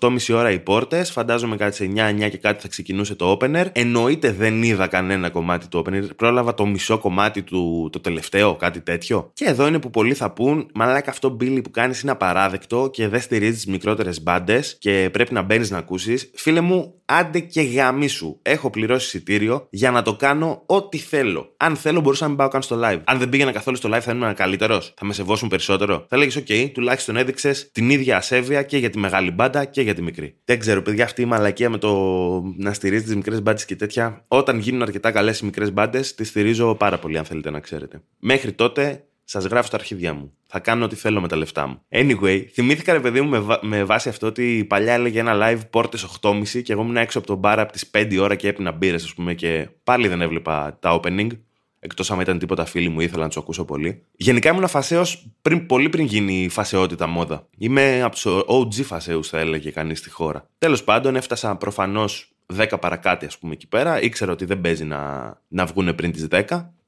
8.30 0.00 0.34
ώρα 0.34 0.50
οι 0.50 0.58
πόρτες, 0.58 1.10
φαντάζομαι 1.10 1.56
κάτι 1.56 1.76
σε 1.76 1.90
9-9 1.94 2.28
και 2.30 2.38
κάτι 2.38 2.62
θα 2.62 2.68
ξεκινούσε 2.68 3.14
το 3.14 3.38
opener. 3.40 3.66
Εννοείται 3.72 4.32
δεν 4.32 4.62
είδα 4.62 4.86
κανένα 4.86 5.30
κομμάτι 5.30 5.68
του 5.68 5.84
opener, 5.86 6.16
πρόλαβα 6.16 6.54
το 6.54 6.66
μισό 6.66 6.98
κομμάτι 6.98 7.42
του 7.42 7.88
το 7.92 8.00
τελευταίο, 8.00 8.56
κάτι 8.56 8.80
τέτοιο. 8.80 9.30
Και 9.32 9.44
εδώ 9.44 9.66
είναι 9.66 9.78
που 9.78 9.90
πολλοί 9.90 10.14
θα 10.14 10.30
πούν, 10.32 10.70
μαλάκα 10.74 11.10
αυτό 11.10 11.36
Billy 11.40 11.60
που 11.62 11.70
κάνεις 11.70 12.00
είναι 12.00 12.10
απαράδεκτο 12.10 12.90
και 12.92 13.08
δεν 13.08 13.20
στηρίζεις 13.20 13.54
τις 13.54 13.66
μικρότερες 13.66 14.21
μπάντες 14.22 14.76
και 14.78 15.08
πρέπει 15.12 15.32
να 15.32 15.42
μπαίνεις 15.42 15.70
να 15.70 15.78
ακούσεις, 15.78 16.30
φίλε 16.34 16.60
μου, 16.60 16.94
άντε 17.04 17.40
και 17.40 17.60
γάμι 17.60 18.08
σου. 18.08 18.38
Έχω 18.42 18.70
πληρώσει 18.70 19.06
εισιτήριο 19.06 19.66
για 19.70 19.90
να 19.90 20.02
το 20.02 20.16
κάνω 20.16 20.62
ό,τι 20.66 20.98
θέλω. 20.98 21.54
Αν 21.56 21.76
θέλω, 21.76 22.00
μπορούσα 22.00 22.22
να 22.22 22.28
μην 22.28 22.38
πάω 22.38 22.48
καν 22.48 22.62
στο 22.62 22.80
live. 22.84 23.00
Αν 23.04 23.18
δεν 23.18 23.28
πήγαινα 23.28 23.52
καθόλου 23.52 23.76
στο 23.76 23.88
live, 23.92 24.00
θα 24.00 24.12
ήμουν 24.12 24.34
καλύτερος. 24.34 24.94
Θα 24.96 25.04
με 25.04 25.12
σεβόσουν 25.12 25.48
περισσότερο. 25.48 26.06
Θα 26.08 26.16
λέγεις, 26.16 26.38
OK, 26.38 26.70
τουλάχιστον 26.72 27.16
έδειξες 27.16 27.70
την 27.72 27.90
ίδια 27.90 28.16
ασέβεια 28.16 28.62
και 28.62 28.76
για 28.76 28.90
τη 28.90 28.98
μεγάλη 28.98 29.30
μπάντα 29.30 29.64
και 29.64 29.80
για 29.80 29.94
τη 29.94 30.02
μικρή. 30.02 30.36
Δεν 30.44 30.58
ξέρω, 30.58 30.82
παιδιά, 30.82 31.04
αυτή 31.04 31.22
η 31.22 31.24
μαλακία 31.24 31.70
με 31.70 31.78
το 31.78 31.92
να 32.56 32.72
στηρίζεις 32.72 33.04
τις 33.04 33.14
μικρές 33.14 33.42
μπάντες 33.42 33.64
και 33.64 33.76
τέτοια. 33.76 34.24
Όταν 34.28 34.58
γίνουν 34.58 34.82
αρκετά 34.82 35.10
καλές 35.10 35.40
οι 35.40 35.44
μικρές 35.44 35.72
μπάντες, 35.72 36.14
τις 36.14 36.28
στηρίζω 36.28 36.74
πάρα 36.74 36.98
πολύ, 36.98 37.18
αν 37.18 37.24
θέλετε 37.24 37.50
να 37.50 37.60
ξέρετε. 37.60 38.02
Μέχρι 38.18 38.52
τότε, 38.52 39.04
Σας 39.32 39.44
γράφω 39.44 39.66
στα 39.66 39.76
αρχίδια 39.76 40.14
μου. 40.14 40.32
Θα 40.46 40.58
κάνω 40.58 40.84
ό,τι 40.84 40.96
θέλω 40.96 41.20
με 41.20 41.28
τα 41.28 41.36
λεφτά 41.36 41.66
μου. 41.66 41.82
Anyway, 41.88 42.44
θυμήθηκα 42.52 42.92
ρε 42.92 43.00
παιδί 43.00 43.20
μου 43.20 43.28
με, 43.28 43.58
με 43.60 43.84
βάση 43.84 44.08
αυτό 44.08 44.26
ότι 44.26 44.64
παλιά 44.68 44.92
έλεγε 44.92 45.20
ένα 45.20 45.32
live 45.34 45.60
πόρτες 45.70 46.18
8.30 46.20 46.62
και 46.62 46.72
εγώ 46.72 46.82
ήμουν 46.82 46.96
έξω 46.96 47.18
από 47.18 47.26
τον 47.26 47.36
μπάρα 47.36 47.62
από 47.62 47.72
τις 47.72 47.90
5 47.94 48.18
ώρα 48.20 48.34
και 48.34 48.48
έπινα 48.48 48.72
μπύρες, 48.72 49.04
ας 49.04 49.14
πούμε, 49.14 49.34
και 49.34 49.68
πάλι 49.84 50.08
δεν 50.08 50.20
έβλεπα 50.20 50.76
τα 50.80 51.00
opening. 51.00 51.26
Εκτός 51.78 52.10
άμα 52.10 52.22
ήταν 52.22 52.38
τίποτα 52.38 52.64
φίλοι 52.64 52.88
μου, 52.88 53.00
ήθελα 53.00 53.22
να 53.22 53.28
τους 53.28 53.36
ακούσω 53.36 53.64
πολύ. 53.64 54.02
Γενικά 54.16 54.50
ήμουν 54.50 54.68
φασαίο 54.68 55.02
πριν, 55.42 55.66
πολύ 55.66 55.88
πριν 55.88 56.04
γίνει 56.04 56.42
η 56.42 56.48
φασαιότητα 56.48 57.06
μόδα. 57.06 57.46
Είμαι 57.58 58.02
από 58.02 58.14
τους 58.14 58.26
OG 58.46 58.84
φασαίου, 58.84 59.24
θα 59.24 59.38
έλεγε 59.38 59.70
κανείς 59.70 59.98
στη 59.98 60.10
χώρα. 60.10 60.46
Τέλος 60.58 60.84
πάντων, 60.84 61.16
έφτασα 61.16 61.56
προφανώς 61.56 62.32
10 62.56 62.66
παρακάτω, 62.80 63.26
ας 63.26 63.38
πούμε, 63.38 63.52
εκεί 63.52 63.68
πέρα. 63.68 64.02
Ήξερα 64.02 64.32
ότι 64.32 64.44
δεν 64.44 64.60
παίζει 64.60 64.84
να, 64.84 65.32
να 65.48 65.66
βγουν 65.66 65.94
πριν 65.94 66.12
τις 66.12 66.26
10. 66.30 66.42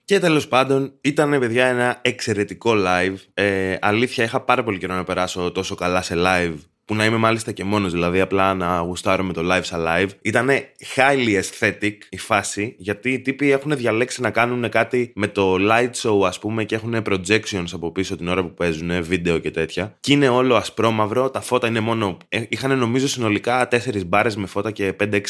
Και 0.04 0.18
τέλος 0.18 0.48
πάντων, 0.48 0.98
ήταν 1.00 1.38
παιδιά 1.38 1.66
ένα 1.66 1.98
εξαιρετικό 2.02 2.72
live. 2.76 3.16
Ε, 3.34 3.76
αλήθεια, 3.80 4.24
είχα 4.24 4.40
πάρα 4.40 4.64
πολύ 4.64 4.78
καιρό 4.78 4.94
να 4.94 5.04
περάσω 5.04 5.50
τόσο 5.52 5.74
καλά 5.74 6.02
σε 6.02 6.14
live 6.16 6.56
που 6.84 6.94
να 6.94 7.04
είμαι 7.04 7.16
μάλιστα 7.16 7.52
και 7.52 7.64
μόνος, 7.64 7.92
δηλαδή 7.92 8.20
απλά 8.20 8.54
να 8.54 8.78
γουστάρω 8.78 9.22
με 9.22 9.32
το 9.32 9.42
live 9.52 9.62
σαν 9.62 9.84
live. 9.88 10.08
Ήταν 10.22 10.48
highly 10.96 11.40
aesthetic 11.40 11.96
η 12.08 12.18
φάση, 12.18 12.74
γιατί 12.78 13.10
οι 13.10 13.20
τύποι 13.20 13.50
έχουν 13.50 13.76
διαλέξει 13.76 14.20
να 14.20 14.30
κάνουν 14.30 14.68
κάτι 14.68 15.12
με 15.14 15.26
το 15.26 15.56
light 15.60 15.90
show, 16.02 16.26
ας 16.26 16.38
πούμε, 16.38 16.64
και 16.64 16.74
έχουν 16.74 17.02
projections 17.10 17.64
από 17.72 17.92
πίσω 17.92 18.16
την 18.16 18.28
ώρα 18.28 18.42
που 18.42 18.54
παίζουν, 18.54 19.02
βίντεο 19.02 19.38
και 19.38 19.50
τέτοια. 19.50 19.96
Και 20.00 20.12
είναι 20.12 20.28
όλο 20.28 20.54
ασπρόμαυρο, 20.54 21.30
τα 21.30 21.40
φώτα 21.40 21.66
είναι 21.66 21.80
μόνο. 21.80 22.16
Ε, 22.28 22.42
είχαν 22.48 22.78
νομίζω 22.78 23.08
συνολικά 23.08 23.68
4 23.70 24.04
μπάρες 24.06 24.36
με 24.36 24.46
φώτα 24.46 24.70
και 24.70 24.92
5-6 25.00 25.20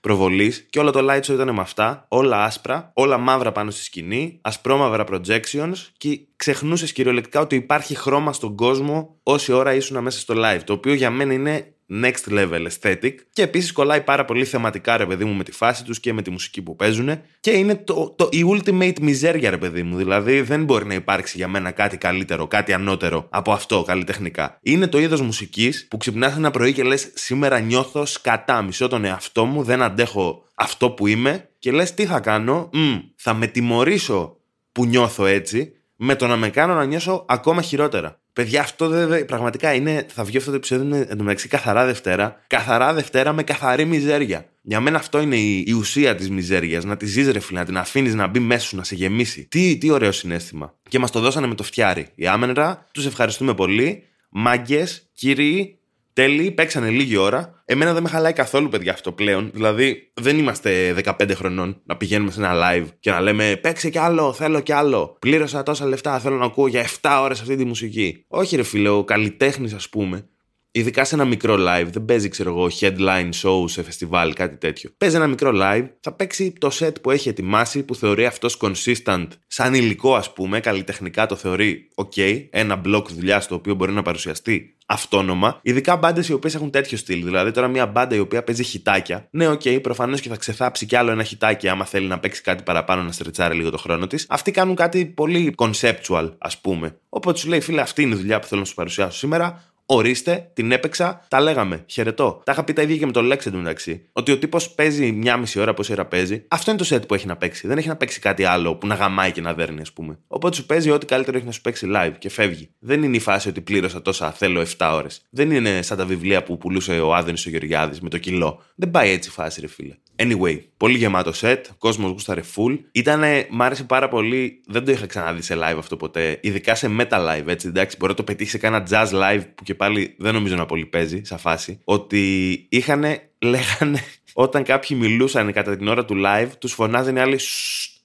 προβολή, 0.00 0.52
και 0.70 0.78
όλο 0.78 0.90
το 0.90 1.06
light 1.10 1.20
show 1.20 1.34
ήταν 1.34 1.54
με 1.54 1.60
αυτά, 1.60 2.04
όλα 2.08 2.44
άσπρα, 2.44 2.90
όλα 2.94 3.18
μαύρα 3.18 3.52
πάνω 3.52 3.70
στη 3.70 3.84
σκηνή, 3.84 4.38
ασπρόμαυρα 4.42 5.04
projections 5.10 5.76
και 5.96 6.20
ξεχνούσες 6.42 6.92
κυριολεκτικά 6.92 7.40
ότι 7.40 7.56
υπάρχει 7.56 7.94
χρώμα 7.94 8.32
στον 8.32 8.56
κόσμο 8.56 9.16
όση 9.22 9.52
ώρα 9.52 9.74
ήσουν 9.74 10.02
μέσα 10.02 10.18
στο 10.18 10.34
live. 10.36 10.60
Το 10.64 10.72
οποίο 10.72 10.94
για 10.94 11.10
μένα 11.10 11.32
είναι 11.32 11.74
next 12.02 12.32
level 12.32 12.66
aesthetic. 12.66 13.14
Και 13.32 13.42
επίσης 13.42 13.72
κολλάει 13.72 14.00
πάρα 14.00 14.24
πολύ 14.24 14.44
θεματικά, 14.44 14.96
ρε 14.96 15.06
παιδί 15.06 15.24
μου, 15.24 15.34
με 15.34 15.44
τη 15.44 15.52
φάση 15.52 15.84
τους 15.84 16.00
και 16.00 16.12
με 16.12 16.22
τη 16.22 16.30
μουσική 16.30 16.62
που 16.62 16.76
παίζουν. 16.76 17.20
Και 17.40 17.50
είναι 17.50 17.74
το, 17.74 18.14
το, 18.16 18.28
η 18.32 18.44
ultimate 18.46 18.94
miseria, 19.00 19.46
ρε 19.50 19.58
παιδί 19.58 19.82
μου. 19.82 19.96
Δηλαδή 19.96 20.40
δεν 20.40 20.64
μπορεί 20.64 20.86
να 20.86 20.94
υπάρξει 20.94 21.36
για 21.36 21.48
μένα 21.48 21.70
κάτι 21.70 21.96
καλύτερο, 21.96 22.46
κάτι 22.46 22.72
ανώτερο 22.72 23.26
από 23.30 23.52
αυτό 23.52 23.82
καλλιτεχνικά. 23.82 24.58
Είναι 24.62 24.86
το 24.86 24.98
είδος 24.98 25.20
μουσικής 25.20 25.86
που 25.90 25.96
ξυπνάς 25.96 26.36
ένα 26.36 26.50
πρωί 26.50 26.72
και 26.72 26.82
λες: 26.82 27.10
Σήμερα 27.14 27.58
νιώθω 27.58 28.06
σκατά, 28.06 28.62
μισό 28.62 28.88
τον 28.88 29.04
εαυτό 29.04 29.44
μου, 29.44 29.62
δεν 29.62 29.82
αντέχω 29.82 30.44
αυτό 30.54 30.90
που 30.90 31.06
είμαι. 31.06 31.48
Και 31.58 31.72
λες: 31.72 31.94
Τι 31.94 32.06
θα 32.06 32.20
κάνω, 32.20 32.70
Μ, 32.72 32.98
θα 33.16 33.34
με 33.34 33.46
τιμωρήσω 33.46 34.36
που 34.72 34.84
νιώθω 34.84 35.26
έτσι 35.26 35.72
με 36.04 36.16
το 36.16 36.26
να 36.26 36.36
με 36.36 36.50
κάνω 36.50 36.74
να 36.74 36.84
νιώσω 36.84 37.24
ακόμα 37.28 37.62
χειρότερα. 37.62 38.20
Παιδιά, 38.32 38.60
αυτό 38.60 38.88
δεν, 38.88 39.24
πραγματικά 39.24 39.74
είναι. 39.74 40.06
Θα 40.08 40.24
βγει 40.24 40.36
αυτό 40.36 40.50
το 40.50 40.56
επεισόδιο 40.56 41.06
εντωμεταξύ 41.08 41.48
καθαρά 41.48 41.86
Δευτέρα. 41.86 42.44
Καθαρά 42.46 42.92
Δευτέρα 42.92 43.32
με 43.32 43.42
καθαρή 43.42 43.84
μιζέρια. 43.84 44.46
Για 44.62 44.80
μένα 44.80 44.98
αυτό 44.98 45.20
είναι 45.20 45.36
η, 45.36 45.64
η 45.66 45.72
ουσία 45.72 46.14
της 46.14 46.30
μιζέριας. 46.30 46.84
Να 46.84 46.96
τη 46.96 47.06
ζεις, 47.06 47.30
ρε 47.30 47.38
φίλε, 47.38 47.58
να 47.58 47.64
την 47.64 47.76
αφήνεις 47.76 48.14
να 48.14 48.26
μπει 48.26 48.38
μέσα 48.38 48.66
σου, 48.66 48.76
να 48.76 48.84
σε 48.84 48.94
γεμίσει. 48.94 49.46
Τι, 49.50 49.78
τι 49.78 49.90
ωραίο 49.90 50.12
συνέστημα. 50.12 50.74
Και 50.88 50.98
μας 50.98 51.10
το 51.10 51.20
δώσανε 51.20 51.46
με 51.46 51.54
το 51.54 51.62
φτιάρι. 51.62 52.06
Οι 52.14 52.26
Amenra, 52.26 52.86
τους 52.92 53.06
ευχαριστούμε 53.06 53.54
πολύ. 53.54 54.02
Μάγκες, 54.28 55.10
κύριοι, 55.14 55.78
τέλη, 56.12 56.50
παίξανε 56.50 56.88
λίγη 56.88 57.16
ώρα. 57.16 57.62
Εμένα 57.64 57.92
δεν 57.92 58.02
με 58.02 58.08
χαλάει 58.08 58.32
καθόλου, 58.32 58.68
παιδιά, 58.68 58.92
αυτό 58.92 59.12
πλέον. 59.12 59.50
Δηλαδή, 59.54 60.12
δεν 60.14 60.38
είμαστε 60.38 60.94
15 61.04 61.34
χρονών 61.34 61.80
να 61.84 61.96
πηγαίνουμε 61.96 62.30
σε 62.30 62.40
ένα 62.40 62.52
live 62.54 62.86
και 63.00 63.10
να 63.10 63.20
λέμε 63.20 63.56
Παίξε 63.56 63.90
κι 63.90 63.98
άλλο, 63.98 64.32
θέλω 64.32 64.60
κι 64.60 64.72
άλλο. 64.72 65.16
Πλήρωσα 65.18 65.62
τόσα 65.62 65.86
λεφτά, 65.86 66.18
θέλω 66.18 66.36
να 66.36 66.44
ακούω 66.44 66.66
για 66.66 66.86
7 67.00 67.18
ώρες 67.22 67.40
αυτή 67.40 67.56
τη 67.56 67.64
μουσική. 67.64 68.24
Όχι, 68.28 68.56
ρε 68.56 68.62
φίλε, 68.62 68.88
ο 68.88 69.04
καλλιτέχνης, 69.04 69.72
ας 69.72 69.88
πούμε, 69.88 70.28
Ειδικά 70.74 71.04
σε 71.04 71.14
ένα 71.14 71.24
μικρό 71.24 71.56
live, 71.58 71.86
δεν 71.92 72.04
παίζει, 72.04 72.28
ξέρω 72.28 72.50
εγώ, 72.50 72.68
headline 72.80 73.30
show 73.42 73.64
σε 73.68 73.82
φεστιβάλ, 73.82 74.32
κάτι 74.32 74.56
τέτοιο. 74.56 74.90
Παίζει 74.98 75.16
ένα 75.16 75.26
μικρό 75.26 75.50
live, 75.54 75.86
θα 76.00 76.12
παίξει 76.12 76.52
το 76.58 76.70
set 76.78 76.92
που 77.02 77.10
έχει 77.10 77.28
ετοιμάσει, 77.28 77.82
που 77.82 77.94
θεωρεί 77.94 78.26
αυτός 78.26 78.58
consistent, 78.60 79.26
σαν 79.46 79.74
υλικό, 79.74 80.14
ας 80.14 80.32
πούμε, 80.32 80.60
καλλιτεχνικά 80.60 81.26
το 81.26 81.36
θεωρεί 81.36 81.88
OK, 81.94 82.46
ένα 82.50 82.80
block 82.84 83.04
δουλειά 83.06 83.44
το 83.48 83.54
οποίο 83.54 83.74
μπορεί 83.74 83.92
να 83.92 84.02
παρουσιαστεί 84.02 84.76
αυτόνομα. 84.86 85.58
Ειδικά 85.62 85.96
μπάντες 85.96 86.28
οι 86.28 86.32
οποίες 86.32 86.54
έχουν 86.54 86.70
τέτοιο 86.70 86.96
στυλ. 86.96 87.24
Δηλαδή, 87.24 87.50
τώρα 87.50 87.68
μια 87.68 87.86
μπάντα 87.86 88.14
η 88.14 88.18
οποία 88.18 88.42
παίζει 88.42 88.62
χιτάκια. 88.62 89.28
Ναι, 89.30 89.48
OK, 89.48 89.60
okay, 89.64 89.78
προφανώς 89.82 90.20
και 90.20 90.28
θα 90.28 90.36
ξεθάψει 90.36 90.86
κι 90.86 90.96
άλλο 90.96 91.10
ένα 91.10 91.22
χιτάκι 91.22 91.68
άμα 91.68 91.84
θέλει 91.84 92.06
να 92.06 92.18
παίξει 92.18 92.42
κάτι 92.42 92.62
παραπάνω 92.62 93.02
να 93.02 93.12
στρετσάρει 93.12 93.54
λίγο 93.54 93.70
το 93.70 93.78
χρόνο 93.78 94.06
της. 94.06 94.26
Αυτοί 94.28 94.50
κάνουν 94.50 94.74
κάτι 94.74 95.06
πολύ 95.06 95.54
conceptual, 95.56 96.32
ας 96.38 96.60
πούμε. 96.60 96.96
Οπότε 97.08 97.38
σου 97.38 97.48
λέει, 97.48 97.60
φίλε, 97.60 97.80
αυτή 97.80 98.02
είναι 98.02 98.14
η 98.14 98.18
δουλειά 98.18 98.38
που 98.38 98.46
θέλω 98.46 98.60
να 98.60 98.66
σου 98.66 98.74
παρουσιάσω 98.74 99.18
σήμερα. 99.18 99.71
Ορίστε, 99.94 100.50
την 100.52 100.72
έπαιξα, 100.72 101.26
τα 101.28 101.40
λέγαμε. 101.40 101.84
Χαιρετώ. 101.86 102.42
Τα 102.44 102.52
είχα 102.52 102.64
πει 102.64 102.72
τα 102.72 102.82
ίδια 102.82 102.96
και 102.96 103.06
με 103.06 103.12
το 103.12 103.20
Lex 103.32 103.46
εντωμεταξύ. 103.46 104.08
Ότι 104.12 104.32
ο 104.32 104.38
τύπος 104.38 104.70
παίζει 104.70 105.12
μια 105.12 105.36
μισή 105.36 105.60
ώρα, 105.60 105.74
πόση 105.74 105.92
ώρα 105.92 106.06
παίζει. 106.06 106.44
Αυτό 106.48 106.70
είναι 106.70 106.80
το 106.80 106.96
set 106.96 107.06
που 107.08 107.14
έχει 107.14 107.26
να 107.26 107.36
παίξει. 107.36 107.66
Δεν 107.66 107.78
έχει 107.78 107.88
να 107.88 107.96
παίξει 107.96 108.20
κάτι 108.20 108.44
άλλο 108.44 108.76
που 108.76 108.86
να 108.86 108.94
γαμάει 108.94 109.32
και 109.32 109.40
να 109.40 109.54
δέρνει, 109.54 109.80
ας 109.80 109.92
πούμε. 109.92 110.18
Οπότε 110.26 110.56
σου 110.56 110.66
παίζει 110.66 110.90
ό,τι 110.90 111.06
καλύτερο 111.06 111.36
έχει 111.36 111.46
να 111.46 111.52
σου 111.52 111.60
παίξει 111.60 111.90
live 111.94 112.12
και 112.18 112.30
φεύγει. 112.30 112.70
Δεν 112.78 113.02
είναι 113.02 113.16
η 113.16 113.20
φάση 113.20 113.48
ότι 113.48 113.60
πλήρωσα 113.60 114.02
τόσα, 114.02 114.32
θέλω 114.32 114.60
7 114.60 114.90
ώρες. 114.94 115.22
Δεν 115.30 115.50
είναι 115.50 115.82
σαν 115.82 115.96
τα 115.96 116.04
βιβλία 116.04 116.42
που 116.42 116.58
πουλούσε 116.58 117.00
ο 117.00 117.14
Άδενης 117.14 117.46
ο 117.46 117.50
Γεωργιάδης 117.50 118.00
με 118.00 118.08
το 118.08 118.18
κιλό. 118.18 118.62
Δεν 118.74 118.90
πάει 118.90 119.10
έτσι 119.10 119.28
η 119.28 119.32
φάση, 119.32 119.60
ρε 119.60 119.66
φίλε. 119.66 119.94
Anyway, 120.16 120.60
πολύ 120.76 120.96
γεμάτο 120.96 121.32
set, 121.40 121.60
κόσμος 121.78 122.10
γούσταρε 122.10 122.40
full. 122.54 122.78
Ήτανε, 122.92 123.46
μ' 123.50 123.62
άρεσε 123.62 123.84
πάρα 123.84 124.08
πολύ, 124.08 124.60
δεν 124.66 124.84
το 124.84 124.90
είχα 124.90 125.06
ξαναδεί 125.06 125.42
σε 125.42 125.54
live 125.54 125.76
αυτό 125.78 125.96
ποτέ. 125.96 126.38
Ειδικά 126.42 126.74
σε 126.74 126.96
metal 126.98 127.28
live, 127.28 127.46
έτσι. 127.46 127.68
Εντάξει, 127.68 127.96
μπορεί 127.96 128.10
να 128.10 128.16
το 128.16 128.24
πετύχει 128.24 128.50
σε 128.50 128.58
κάνα 128.58 128.86
jazz 128.90 129.08
live 129.08 129.42
που 129.54 129.62
και 129.64 129.74
πάλι 129.74 130.14
δεν 130.18 130.34
νομίζω 130.34 130.56
να 130.56 130.66
πολύ 130.66 130.86
παίζει, 130.86 131.20
σαν 131.24 131.38
φάση. 131.38 131.80
Ότι 131.84 132.52
είχαν, 132.68 133.04
λέγανε, 133.38 134.02
όταν 134.32 134.62
κάποιοι 134.62 134.96
μιλούσαν 135.00 135.52
κατά 135.52 135.76
την 135.76 135.88
ώρα 135.88 136.04
του 136.04 136.22
live, 136.26 136.50
τους 136.58 136.72
φωνάζανε 136.72 137.18
οι 137.18 137.22
άλλοι. 137.22 137.38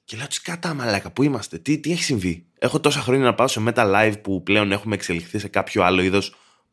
Και 0.06 0.18
λέω, 0.18 0.28
τι 0.28 0.42
κατά 0.42 0.74
μαλάκα, 0.74 1.12
πού 1.12 1.24
είμαστε, 1.24 1.58
τι, 1.58 1.78
τι 1.78 1.92
έχει 1.92 2.04
συμβεί. 2.04 2.46
Έχω 2.60 2.80
τόσα 2.80 3.00
χρόνια 3.00 3.26
να 3.26 3.34
πάω 3.34 3.48
σε 3.48 3.64
metal 3.68 3.94
live 3.94 4.14
που 4.22 4.44
πλέον 4.44 4.72
έχουμε 4.72 4.96
εξελιχθεί 4.96 5.40
σε 5.40 5.48
κάποιο 5.48 5.84
άλλο 5.84 6.02
είδο 6.02 6.20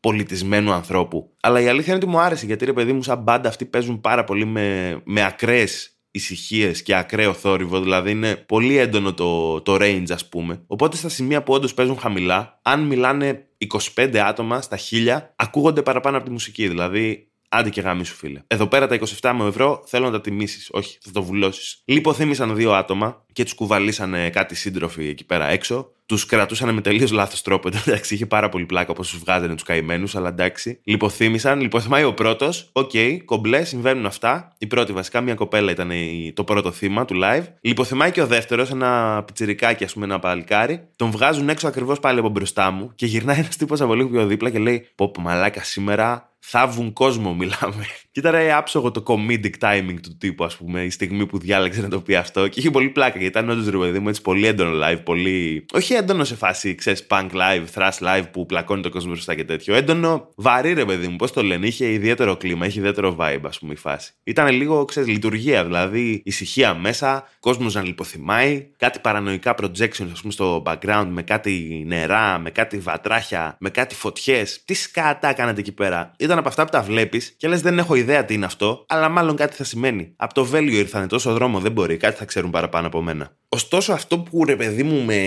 πολιτισμένου 0.05 0.71
ανθρώπου. 0.71 1.31
Αλλά 1.41 1.61
η 1.61 1.67
αλήθεια 1.67 1.93
είναι 1.93 2.03
ότι 2.03 2.11
μου 2.13 2.19
άρεσε 2.19 2.45
γιατί 2.45 2.65
ρε 2.65 2.73
παιδί 2.73 2.93
μου, 2.93 3.03
σαν 3.03 3.19
μπάντα 3.19 3.49
αυτοί 3.49 3.65
παίζουν 3.65 4.01
πάρα 4.01 4.23
πολύ 4.23 4.45
με, 4.45 4.97
με 5.03 5.25
ακραίες 5.25 5.97
ησυχίες 6.11 6.83
και 6.83 6.95
ακραίο 6.95 7.33
θόρυβο. 7.33 7.79
Δηλαδή 7.79 8.11
είναι 8.11 8.35
πολύ 8.35 8.77
έντονο 8.77 9.13
το, 9.13 9.61
το 9.61 9.77
range, 9.79 10.05
ας 10.09 10.29
πούμε. 10.29 10.63
Οπότε 10.67 10.97
στα 10.97 11.09
σημεία 11.09 11.43
που 11.43 11.53
όντως 11.53 11.73
παίζουν 11.73 11.97
χαμηλά, 11.97 12.59
αν 12.61 12.81
μιλάνε 12.81 13.47
25 13.95 14.17
άτομα 14.17 14.61
στα 14.61 14.77
χίλια, 14.77 15.33
ακούγονται 15.35 15.81
παραπάνω 15.81 16.17
από 16.17 16.25
τη 16.25 16.31
μουσική. 16.31 16.67
Δηλαδή 16.67 17.31
άντε 17.57 17.69
και 17.69 17.81
γαμήσου, 17.81 18.15
φίλε. 18.15 18.41
Εδώ 18.47 18.67
πέρα 18.67 18.87
τα 18.87 18.99
27 19.21 19.31
μου 19.35 19.45
ευρώ 19.45 19.83
θέλω 19.85 20.05
να 20.05 20.11
τα 20.11 20.21
τιμήσεις. 20.21 20.69
Όχι, 20.71 20.97
θα 21.01 21.11
το 21.11 21.23
βουλώσεις. 21.23 21.81
Λιποθύμησαν 21.85 22.55
δύο 22.55 22.73
άτομα 22.73 23.23
και 23.33 23.43
τους 23.43 23.53
κουβαλήσανε 23.53 24.29
κάτι 24.29 24.55
σύντροφοι 24.55 25.07
εκεί 25.07 25.25
πέρα 25.25 25.49
έξω. 25.49 25.89
Τους 26.05 26.25
κρατούσαν 26.25 26.73
με 26.73 26.81
τελείως 26.81 27.11
λάθος 27.11 27.41
τρόπο. 27.41 27.69
Εντάξει, 27.85 28.13
είχε 28.13 28.25
πάρα 28.25 28.49
πολύ 28.49 28.65
πλάκα 28.65 28.91
όπως 28.91 29.09
τους 29.09 29.19
βγάζανε 29.19 29.53
τους 29.53 29.63
καημένους, 29.63 30.15
αλλά 30.15 30.27
εντάξει. 30.27 30.79
Λιποθύμησαν. 30.83 31.59
Λιποθυμάει 31.59 32.03
ο 32.03 32.13
πρώτος. 32.13 32.69
Οκ, 32.71 32.89
οκέι, 32.93 33.17
κομπλέ, 33.25 33.63
συμβαίνουν 33.63 34.05
αυτά. 34.05 34.53
Η 34.57 34.67
πρώτη 34.67 34.91
βασικά, 34.91 35.21
μια 35.21 35.35
κοπέλα 35.35 35.71
ήταν 35.71 35.91
το 36.33 36.43
πρώτο 36.43 36.71
θύμα 36.71 37.05
του 37.05 37.19
live. 37.23 37.43
Λιποθυμάει 37.61 38.11
και 38.11 38.21
ο 38.21 38.27
δεύτερος, 38.27 38.71
ένα 38.71 39.23
πιτσιρικάκι, 39.25 39.83
ας 39.83 39.93
πούμε, 39.93 40.05
ένα 40.05 40.19
παλικάρι. 40.19 40.87
Τον 40.95 41.11
βγάζουν 41.11 41.49
έξω 41.49 41.67
ακριβώς 41.67 41.99
πάλι 41.99 42.19
από 42.19 42.29
μπροστά 42.29 42.71
μου 42.71 42.91
και 42.95 43.05
γυρνάει 43.05 43.39
ένας 43.39 43.55
τύπος 43.55 43.81
από 43.81 43.93
λίγο 43.95 44.09
πιο 44.09 44.25
δίπλα 44.25 44.49
και 44.49 44.59
λέει: 44.59 44.87
Πω, 44.95 45.11
μαλάκα 45.19 45.63
σήμερα 45.63 46.34
θάβουν 46.47 46.93
κόσμο, 46.93 47.33
μιλάμε. 47.33 47.85
Και 48.11 48.19
ήταν 48.19 48.35
άψογο 48.57 48.91
το 48.91 49.03
comedic 49.07 49.51
timing 49.59 49.95
του 50.01 50.17
τύπου, 50.17 50.43
ας 50.43 50.57
πούμε, 50.57 50.81
η 50.81 50.89
στιγμή 50.89 51.25
που 51.25 51.37
διάλεξε 51.37 51.81
να 51.81 51.87
το 51.89 51.99
πει 51.99 52.15
αυτό. 52.15 52.47
Και 52.47 52.59
είχε 52.59 52.69
πολύ 52.69 52.89
πλάκα, 52.89 53.19
γιατί 53.19 53.25
ήταν 53.25 53.49
όντως 53.49 53.69
ρε 53.69 53.77
παιδί 53.77 53.99
μου 53.99 54.09
έτσι 54.09 54.21
πολύ 54.21 54.47
έντονο 54.47 54.85
live. 54.85 54.99
Πολύ... 55.03 55.65
Όχι 55.73 55.93
έντονο 55.93 56.23
σε 56.23 56.35
φάση, 56.35 56.75
ξέρεις, 56.75 57.07
punk 57.09 57.29
live, 57.31 57.63
thrash 57.75 57.97
live 57.99 58.23
που 58.31 58.45
πλακώνει 58.45 58.81
το 58.81 58.89
κόσμο 58.89 59.11
μπροστά 59.11 59.35
και 59.35 59.43
τέτοιο. 59.43 59.75
Έντονο 59.75 60.29
βαρύ, 60.35 60.73
ρε 60.73 60.85
παιδί 60.85 61.07
μου, 61.07 61.15
πώς 61.15 61.31
το 61.31 61.43
λένε. 61.43 61.67
Είχε 61.67 61.91
ιδιαίτερο 61.91 62.37
κλίμα, 62.37 62.65
είχε 62.65 62.79
ιδιαίτερο 62.79 63.15
vibe, 63.19 63.41
ας 63.45 63.59
πούμε, 63.59 63.73
η 63.73 63.77
φάση. 63.77 64.11
Ήταν 64.23 64.47
λίγο, 64.49 64.85
ξέρεις, 64.85 65.09
λειτουργία, 65.09 65.63
δηλαδή 65.65 66.21
ησυχία 66.25 66.73
μέσα, 66.73 67.29
κόσμος 67.39 67.73
να 67.73 67.83
λιποθυμάει, 67.83 68.67
κάτι 68.77 68.99
παρανοϊκά 68.99 69.55
projections, 69.61 70.09
ας 70.11 70.21
πούμε, 70.21 70.33
στο 70.33 70.63
background 70.65 71.07
με 71.09 71.21
κάτι 71.21 71.83
νερά, 71.87 72.39
με 72.39 72.49
κάτι 72.49 72.77
βατράχια, 72.77 73.57
με 73.59 73.69
κάτι 73.69 73.95
φωτιές. 73.95 74.63
Τι 74.65 74.73
σκάτα 74.73 75.33
κάνατε 75.33 75.59
εκεί 75.59 75.71
πέρα. 75.71 76.11
Ήταν 76.19 76.34
από 76.39 76.47
αυτά 76.47 76.63
που 76.63 76.71
τα 76.71 76.81
βλέπεις 76.81 77.33
και 77.37 77.47
λες 77.47 77.61
δεν 77.61 77.77
έχω 77.77 77.95
ιδέα 77.95 78.25
τι 78.25 78.33
είναι 78.33 78.45
αυτό, 78.45 78.85
αλλά 78.87 79.09
μάλλον 79.09 79.35
κάτι 79.35 79.55
θα 79.55 79.63
σημαίνει. 79.63 80.13
Από 80.15 80.33
το 80.33 80.45
Βέλγιο 80.45 80.79
ήρθανε 80.79 81.07
τόσο 81.07 81.33
δρόμο, 81.33 81.59
δεν 81.59 81.71
μπορεί, 81.71 81.97
κάτι 81.97 82.17
θα 82.17 82.25
ξέρουν 82.25 82.49
παραπάνω 82.49 82.87
από 82.87 83.01
μένα. 83.01 83.35
Ωστόσο, 83.49 83.93
αυτό 83.93 84.19
που 84.19 84.45
ρε 84.45 84.55
παιδί 84.55 84.83
μου 84.83 85.03
με, 85.03 85.21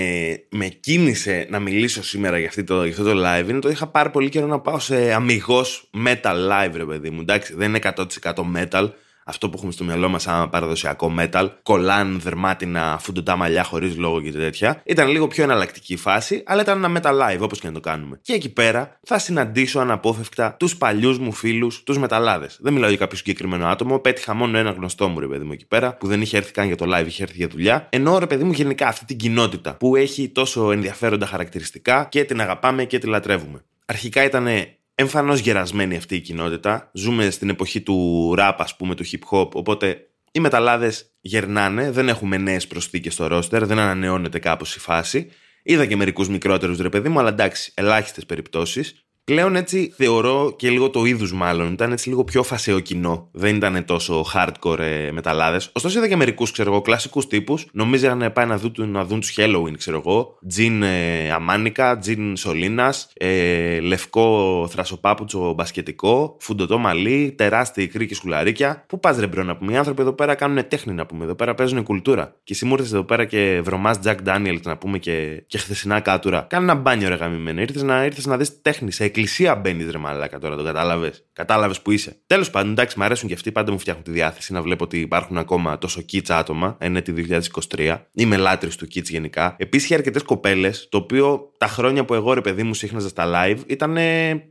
με 0.51 0.67
κίνησε 0.67 1.47
να 1.51 1.59
μιλήσω 1.59 2.03
σήμερα 2.03 2.39
για, 2.39 2.65
το, 2.65 2.85
για 2.85 2.93
αυτό 2.93 3.05
το 3.05 3.23
live 3.25 3.49
είναι 3.49 3.57
ότι 3.57 3.69
είχα 3.69 3.87
πάρει 3.87 4.11
πολύ 4.11 4.29
καιρό 4.29 4.47
να 4.47 4.61
πάω 4.61 4.79
σε 4.79 5.13
αμυγός 5.13 5.91
metal 6.07 6.35
live, 6.51 6.73
ρε 6.75 6.85
παιδί 6.85 7.11
μου. 7.11 7.21
Εντάξει, 7.21 7.55
δεν 7.55 7.69
είναι 7.69 7.79
100% 7.97 8.33
metal, 8.57 8.89
αυτό 9.29 9.49
που 9.49 9.55
έχουμε 9.57 9.73
στο 9.73 9.85
μυαλό 9.85 10.09
μας 10.09 10.23
σαν 10.23 10.51
παραδοσιακό 10.51 11.15
metal, 11.19 11.49
κολάν, 11.63 12.21
δερμάτινα, 12.21 12.99
φουντουτά 13.01 13.37
μαλλιά 13.37 13.65
χωρίς 13.65 13.97
λόγο 13.97 14.21
και 14.21 14.33
τέτοια. 14.33 14.83
Ήταν 14.85 15.09
λίγο 15.09 15.27
πιο 15.27 15.43
εναλλακτική 15.43 15.97
φάση, 15.97 16.43
αλλά 16.47 16.61
ήταν 16.61 16.85
ένα 16.85 17.01
metal 17.01 17.13
live 17.13 17.41
όπως 17.41 17.61
και 17.61 17.67
να 17.67 17.73
το 17.73 17.81
κάνουμε. 17.81 18.19
Και 18.23 18.33
εκεί 18.33 18.49
πέρα 18.49 18.99
θα 19.03 19.19
συναντήσω 19.19 19.81
αναπόφευκτα 19.81 20.55
τους 20.59 20.77
παλιούς 20.77 21.19
μου 21.19 21.33
φίλους, 21.33 21.83
τους 21.83 21.99
μεταλλάδες. 21.99 22.59
Δεν 22.61 22.73
μιλάω 22.73 22.89
για 22.89 22.99
κάποιο 22.99 23.17
συγκεκριμένο 23.17 23.67
άτομο, 23.67 23.99
πέτυχα 23.99 24.35
μόνο 24.35 24.59
ένα 24.59 24.71
γνωστό 24.71 25.09
μου 25.09 25.21
ρε 25.21 25.27
παιδί 25.27 25.45
μου 25.45 25.53
εκεί 25.53 25.67
πέρα, 25.67 25.95
που 25.95 26.07
δεν 26.07 26.21
είχε 26.21 26.37
έρθει 26.37 26.53
καν 26.53 26.67
για 26.67 26.77
το 26.77 26.97
live, 26.97 27.07
είχε 27.07 27.23
έρθει 27.23 27.37
για 27.37 27.49
δουλειά. 27.49 27.87
Ενώ 27.91 28.19
ρε 28.19 28.27
παιδί 28.27 28.45
μου 28.45 28.53
γενικά 28.53 28.87
αυτή 28.87 29.05
την 29.05 29.17
κοινότητα 29.17 29.75
που 29.75 29.97
έχει 29.97 30.29
τόσο 30.29 30.73
ενδιαφέροντα 30.73 31.27
χαρακτηριστικά 31.27 32.07
και 32.11 32.25
την 32.25 32.41
αγαπάμε 32.41 32.85
και 32.85 32.99
τη 32.99 33.07
λατρεύουμε. 33.07 33.63
Αρχικά 33.87 34.25
ήταν 34.25 34.47
εμφανώς 35.01 35.39
γερασμένη 35.41 35.97
αυτή 35.97 36.15
η 36.15 36.21
κοινότητα. 36.21 36.91
Ζούμε 36.93 37.31
στην 37.31 37.49
εποχή 37.49 37.81
του 37.81 38.35
rap, 38.39 38.55
ας 38.59 38.77
πούμε, 38.77 38.95
του 38.95 39.05
hip 39.05 39.31
hop, 39.31 39.51
οπότε 39.51 40.09
Οι 40.33 40.41
μεταλλάδες 40.41 41.15
γερνάνε, 41.21 41.91
δεν 41.91 42.09
έχουμε 42.09 42.37
νέες 42.37 42.67
προσθήκες 42.67 43.13
στο 43.13 43.27
ρόστερ, 43.27 43.67
δεν 43.67 43.79
ανανεώνεται 43.79 44.39
κάπως 44.39 44.77
η 44.77 44.79
φάση. 44.79 45.31
Είδα 45.63 45.87
και 45.87 45.97
μερικούς 45.97 46.29
μικρότερους 46.29 46.79
ρε 46.79 46.89
παιδί 46.89 47.09
μου, 47.09 47.19
αλλά 47.19 47.29
εντάξει, 47.29 47.73
ελάχιστες 47.75 48.27
περιπτώσεις. 48.27 49.08
Πλέον 49.29 49.57
έτσι 49.57 49.93
θεωρώ 49.97 50.55
και 50.57 50.71
λίγο 50.71 50.91
του 50.91 51.05
είδους 51.05 51.33
μάλλον. 51.33 51.73
Ήταν 51.73 51.93
έτσι 51.93 52.09
λίγο 52.09 52.25
πιο 52.25 52.43
φασέο 52.43 52.81
κοινό. 52.81 53.29
Δεν 53.33 53.57
ήταν 53.57 53.85
τόσο 53.85 54.25
hardcore 54.35 54.79
ε, 54.79 55.11
μεταλλάδες. 55.13 55.71
Ωστόσο 55.73 55.99
είδα 55.99 56.09
και 56.09 56.17
μερικούς, 56.17 56.51
ξέρω 56.51 56.73
εγώ, 56.73 56.81
κλασικούς 56.81 57.27
τύπους. 57.27 57.67
Νομίζαν 57.73 58.19
να 58.19 58.31
πάει 58.31 58.47
να 58.47 58.59
δουν, 58.59 58.91
να 58.91 59.05
δουν 59.05 59.21
τους 59.21 59.35
Helloween, 59.37 59.73
ξέρω 59.77 60.03
εγώ. 60.07 60.39
Τζιν 60.49 60.83
ε, 60.83 61.31
αμάνικα, 61.33 61.99
τζιν 61.99 62.37
σωλήνα, 62.37 62.95
ε, 63.15 63.81
λευκό 63.81 64.67
θρασοπάπουτσο 64.71 65.53
μπασκετικό, 65.53 66.37
φουντωτό 66.41 66.79
μαλλί, 66.79 67.35
τεράστια 67.37 67.83
ακμή 67.83 68.07
και 68.07 68.15
σκουλαρίκια. 68.15 68.85
Πού 68.87 69.01
πας 69.01 69.19
ρε 69.19 69.27
bro 69.27 69.43
να 69.43 69.57
πούμε. 69.57 69.73
Οι 69.73 69.77
άνθρωποι 69.77 70.01
εδώ 70.01 70.13
πέρα 70.13 70.35
κάνουν 70.35 70.69
τέχνη 70.69 70.95
να 70.95 71.07
πούμε. 71.07 71.25
Εδώ 71.25 71.35
πέρα 71.35 71.55
παίζουν 71.55 71.83
κουλτούρα. 71.83 72.35
Και 72.45 72.53
εσύ 72.53 72.65
μου 72.65 72.77
εδώ 72.81 73.03
πέρα 73.03 73.25
και 73.25 73.61
βρωμάς 73.65 73.99
Jack 74.05 74.17
Daniels 74.27 74.63
να 74.63 74.77
πούμε 74.77 74.99
και, 74.99 75.43
και 75.47 75.59
χθεσινά 75.59 76.01
κάτουρα. 76.01 76.47
Κάνε 76.49 76.65
ένα 76.65 76.75
μπάνιο 76.75 77.09
ρε 77.09 77.15
γαμημένο. 77.15 77.61
Ήρθες 77.61 77.83
να, 77.83 78.05
ήρθες 78.05 78.27
να 78.27 78.37
δεις 78.37 78.63
τέχνη 78.63 78.93
σε 78.93 79.05
εκκλησία 79.19 79.55
μπαίνεις 79.55 79.91
ρε 79.91 79.99
μαλάκα 79.99 80.39
τώρα, 80.39 80.57
το 80.57 80.65
κατάλαβες. 80.65 81.25
Κατάλαβες 81.33 81.81
που 81.81 81.91
είσαι. 81.91 82.17
Τέλος 82.27 82.51
πάντων, 82.51 82.71
εντάξει, 82.71 82.99
μου 82.99 83.05
αρέσουν 83.05 83.29
και 83.29 83.35
αυτοί, 83.35 83.53
πάντα 83.53 83.73
μου 83.73 83.79
φτιάχνουν 83.79 84.05
τη 84.05 84.11
διάθεση 84.11 84.53
να 84.53 84.63
βλέπω 84.63 84.85
ότι 84.85 85.01
υπάρχουν 85.01 85.39
ακόμα 85.39 85.79
τόσο 85.79 86.01
κίτσα 86.01 86.39
άτομα. 86.39 86.77
Είναι 86.83 87.01
τη 87.01 87.13
2023. 87.13 87.97
Είμαι 88.13 88.37
λάτρης 88.37 88.77
του 88.77 88.87
κίτς 88.87 89.11
γενικά. 89.11 89.55
Επίσης 89.59 89.85
είχε 89.85 89.95
αρκετές 89.95 90.23
κοπέλες, 90.23 90.89
το 90.91 90.99
οποίο 90.99 91.53
τα 91.59 91.67
χρόνια 91.67 92.05
που 92.05 92.15
εγώ 92.15 92.33
ρε 92.33 92.41
παιδί 92.41 92.63
μου 92.63 92.75
σύχναζα 92.75 93.09
στα 93.09 93.25
live 93.35 93.59
ήταν 93.67 93.97